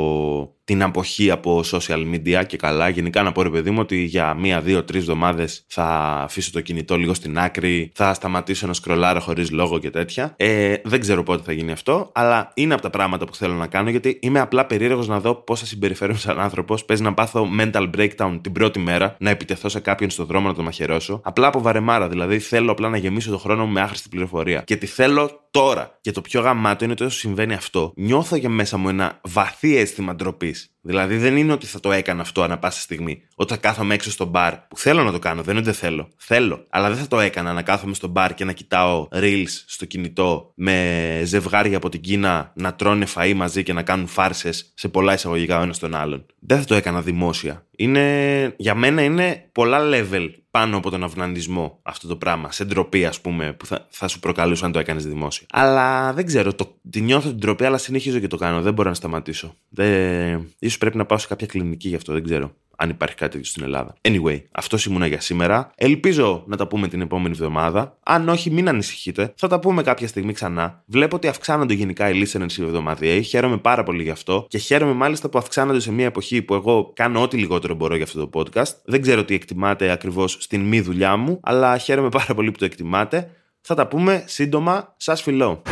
την 0.71 0.83
αποχή 0.83 1.31
από 1.31 1.63
social 1.73 2.05
media 2.15 2.47
και 2.47 2.57
καλά. 2.57 2.89
Γενικά 2.89 3.23
να 3.23 3.33
πω 3.33 3.43
ρε 3.43 3.51
παιδί 3.51 3.71
μου 3.71 3.79
ότι 3.81 3.97
για 3.97 4.35
μία, 4.35 4.61
δύο, 4.61 4.85
τρεις 4.85 5.01
εβδομάδες 5.01 5.65
θα 5.67 5.85
αφήσω 6.25 6.51
το 6.53 6.61
κινητό 6.61 6.97
λίγο 6.97 7.15
στην 7.15 7.39
άκρη, 7.39 7.91
θα 7.95 8.15
σταματήσω 8.15 8.67
να 8.67 8.73
σκρολάρω 8.73 9.21
χωρίς 9.21 9.51
λόγο 9.51 9.79
και 9.79 9.91
τέτοια. 9.91 10.35
Ε, 10.37 10.75
δεν 10.85 11.01
ξέρω 11.01 11.23
πότε 11.23 11.43
θα 11.45 11.53
γίνει 11.53 11.73
αυτό, 11.73 12.11
αλλά 12.15 12.51
είναι 12.55 12.73
από 12.73 12.83
τα 12.83 12.91
πράγματα 12.91 13.27
που 13.27 13.35
θέλω 13.35 13.55
να 13.55 13.67
κάνω 13.67 13.91
γιατί 13.91 14.19
είμαι 14.23 14.41
απλά 14.41 14.67
περίεργος 14.67 15.09
να 15.09 15.21
δω 15.21 15.35
πώς 15.35 15.61
θα 15.61 15.67
συμπεριφέρομαι 15.67 16.19
σαν 16.19 16.41
άνθρωπος. 16.41 16.85
Παίζει 16.85 17.03
να 17.03 17.15
πάθω 17.15 17.49
mental 17.61 17.91
breakdown 17.97 18.39
την 18.41 18.53
πρώτη 18.53 18.79
μέρα, 18.79 19.17
να 19.19 19.31
επιτεθώ 19.31 19.69
σε 19.69 19.81
κάποιον 19.81 20.11
στον 20.11 20.27
δρόμο 20.27 20.49
να 20.49 20.55
το 20.55 20.63
μαχαιρώσω. 20.63 21.21
Απλά 21.25 21.47
από 21.47 21.61
βαρεμάρα, 21.61 22.09
δηλαδή 22.09 22.39
θέλω 22.39 22.71
απλά 22.71 22.89
να 22.89 22.97
γεμίσω 22.97 23.31
το 23.31 23.39
χρόνο 23.39 23.67
μου 23.67 23.73
με 23.73 23.81
άχρηστη 23.81 24.09
πληροφορία. 24.09 24.63
Και 24.67 24.77
τη 24.77 24.87
θέλω 24.87 25.41
τώρα. 25.51 25.99
Και 26.01 26.11
το 26.11 26.21
πιο 26.21 26.41
γαμάτο 26.41 26.85
είναι 26.85 26.93
ότι 26.93 27.05
όσο 27.05 27.19
συμβαίνει 27.19 27.55
αυτό, 27.55 27.93
νιώθω 27.97 28.37
για 28.37 28.49
μέσα 28.49 28.77
μου 28.77 28.89
ένα 28.89 29.21
βαθύ 29.25 29.77
αίσθημα 29.77 30.15
ντροπής. 30.15 30.70
Δηλαδή 30.83 31.17
δεν 31.17 31.37
είναι 31.37 31.53
ότι 31.53 31.67
θα 31.67 31.81
το 31.81 31.93
έκανα 31.93 32.21
αυτό 32.21 32.43
ανά 32.43 32.59
πάσα 32.59 32.81
στιγμή. 32.81 33.23
Όταν 33.35 33.61
κάθομαι 33.61 33.95
έξω 33.95 34.11
στο 34.11 34.25
μπαρ, 34.25 34.57
που 34.57 34.79
θέλω 34.79 35.03
να 35.03 35.13
το 35.13 35.19
κάνω, 35.19 35.43
δεν 35.43 35.57
είναι 35.57 35.61
ότι 35.69 35.71
δεν 35.71 35.91
θέλω. 35.91 36.09
Θέλω. 36.17 36.67
Αλλά 36.69 36.89
δεν 36.89 36.99
θα 36.99 37.07
το 37.07 37.21
έκανα 37.21 37.53
να 37.53 37.63
κάθομαι 37.63 37.95
στο 37.95 38.09
μπαρ 38.09 38.35
και 38.35 38.45
να 38.45 38.53
κοιτάω 38.53 39.09
reels 39.13 39.63
στο 39.67 39.85
κινητό 39.85 40.53
με 40.55 41.23
ζευγάρια 41.25 41.77
από 41.77 41.89
την 41.89 42.01
Κίνα 42.01 42.53
να 42.55 42.75
τρώνε 42.75 43.07
φαΐ 43.15 43.33
μαζί 43.35 43.63
και 43.63 43.73
να 43.73 43.83
κάνουν 43.83 44.07
φάρσες 44.07 44.73
σε 44.75 44.89
πολλά 44.89 45.13
εισαγωγικά 45.13 45.59
ο 45.59 45.63
ένας 45.63 45.79
τον 45.79 45.95
άλλον. 45.95 46.27
Δεν 46.39 46.59
θα 46.59 46.65
το 46.65 46.75
έκανα 46.75 47.03
δημόσια. 47.03 47.65
Είναι, 47.77 48.55
για 48.57 48.75
μένα 48.75 49.03
είναι 49.03 49.49
πολλά 49.53 49.79
level 49.83 50.29
πάνω 50.51 50.77
από 50.77 50.91
τον 50.91 51.03
αυνανισμό 51.03 51.79
αυτό 51.83 52.09
το 52.09 52.17
πράγμα. 52.17 52.53
Σε 52.53 52.65
ντροπή, 52.65 53.07
ας 53.07 53.21
πούμε, 53.21 53.53
που 53.53 53.67
θα, 53.67 53.87
θα 53.91 54.09
σου 54.09 54.21
προκαλούσε 54.21 54.65
αν 54.65 54.73
το 54.73 54.79
έκανες 54.79 55.07
δημόσια. 55.07 55.47
Αλλά 55.51 56.13
δεν 56.13 56.27
ξέρω, 56.27 56.55
το, 56.55 56.75
τη 56.91 57.01
νιώθω 57.01 57.29
την 57.29 57.39
ντροπή, 57.39 57.65
αλλά 57.65 57.79
συνεχίζω 57.79 58.19
και 58.19 58.27
το 58.27 58.37
κάνω. 58.37 58.63
Δεν 58.63 58.73
μπορώ 58.73 58.89
να 58.89 58.95
σταματήσω. 58.95 59.55
Δεν... 59.69 60.49
Ίσως 60.71 60.83
πρέπει 60.83 60.97
να 60.97 61.07
πάω 61.07 61.19
σε 61.19 61.27
κάποια 61.27 61.47
κλινική 61.47 61.89
γι' 61.89 61.95
αυτό, 61.95 62.13
δεν 62.13 62.25
ξέρω 62.25 62.55
αν 62.77 62.89
υπάρχει 62.89 63.15
κάτι 63.15 63.31
τέτοιο 63.31 63.47
στην 63.47 63.63
Ελλάδα. 63.63 63.95
Anyway, 64.01 64.43
αυτός 64.51 64.85
ήμουνα 64.85 65.07
για 65.07 65.21
σήμερα. 65.21 65.71
Ελπίζω 65.77 66.45
να 66.47 66.57
τα 66.57 66.67
πούμε 66.67 66.89
την 66.89 67.01
επόμενη 67.01 67.35
εβδομάδα. 67.35 67.99
Αν 68.03 68.29
όχι, 68.29 68.51
μην 68.51 68.69
ανησυχείτε. 68.69 69.33
Θα 69.37 69.49
τα 69.49 69.61
πούμε 69.61 69.83
κάποια 69.83 70.09
στιγμή 70.09 70.33
ξανά. 70.33 70.83
Βλέπω 70.87 71.17
ότι 71.17 71.29
αυξάνονται 71.29 71.75
γενικά 71.75 72.11
οι 72.11 72.23
listeners 72.23 72.53
οι 72.53 72.63
εβδομαδιαίοι. 72.63 73.23
Χαίρομαι 73.23 73.59
πάρα 73.59 73.83
πολύ 73.83 74.03
γι' 74.03 74.11
αυτό. 74.11 74.47
Και 74.49 74.59
χαίρομαι 74.59 74.93
μάλιστα 74.93 75.29
που 75.29 75.39
αυξάνονται 75.39 75.81
σε 75.81 75.93
μια 75.93 76.07
εποχή 76.07 76.43
που 76.43 76.55
εγώ 76.55 76.93
κάνω 76.95 77.23
ό,τι 77.23 77.37
λιγότερο 77.37 77.75
μπορώ 77.75 77.95
για 77.95 78.05
αυτό 78.05 78.27
το 78.27 78.41
podcast. 78.41 78.73
Δεν 78.85 79.03
ξέρω 79.03 79.25
τι 79.25 79.35
εκτιμάτε 79.35 79.91
ακριβώς 79.91 80.37
στην 80.41 80.61
μη 80.61 80.81
δουλειά 80.81 81.17
μου, 81.17 81.41
αλλά 81.43 81.79
χαίρομαι 81.79 82.09
πάρα 82.09 82.35
πολύ 82.35 82.51
που 82.51 82.59
το 82.59 82.65
εκτιμάτε. 82.65 83.31
Θα 83.61 83.75
τα 83.75 83.87
πούμε 83.87 84.25
σύντομα. 84.27 84.95
Σας 84.97 85.23
φιλώ. 85.23 85.63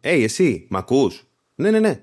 Hey, 0.00 0.20
εσύ, 0.22 0.66
μ' 0.70 0.76
ακούς; 0.76 1.24
Ναι, 1.54 1.70
ναι, 1.70 1.78
ναι. 1.78 2.02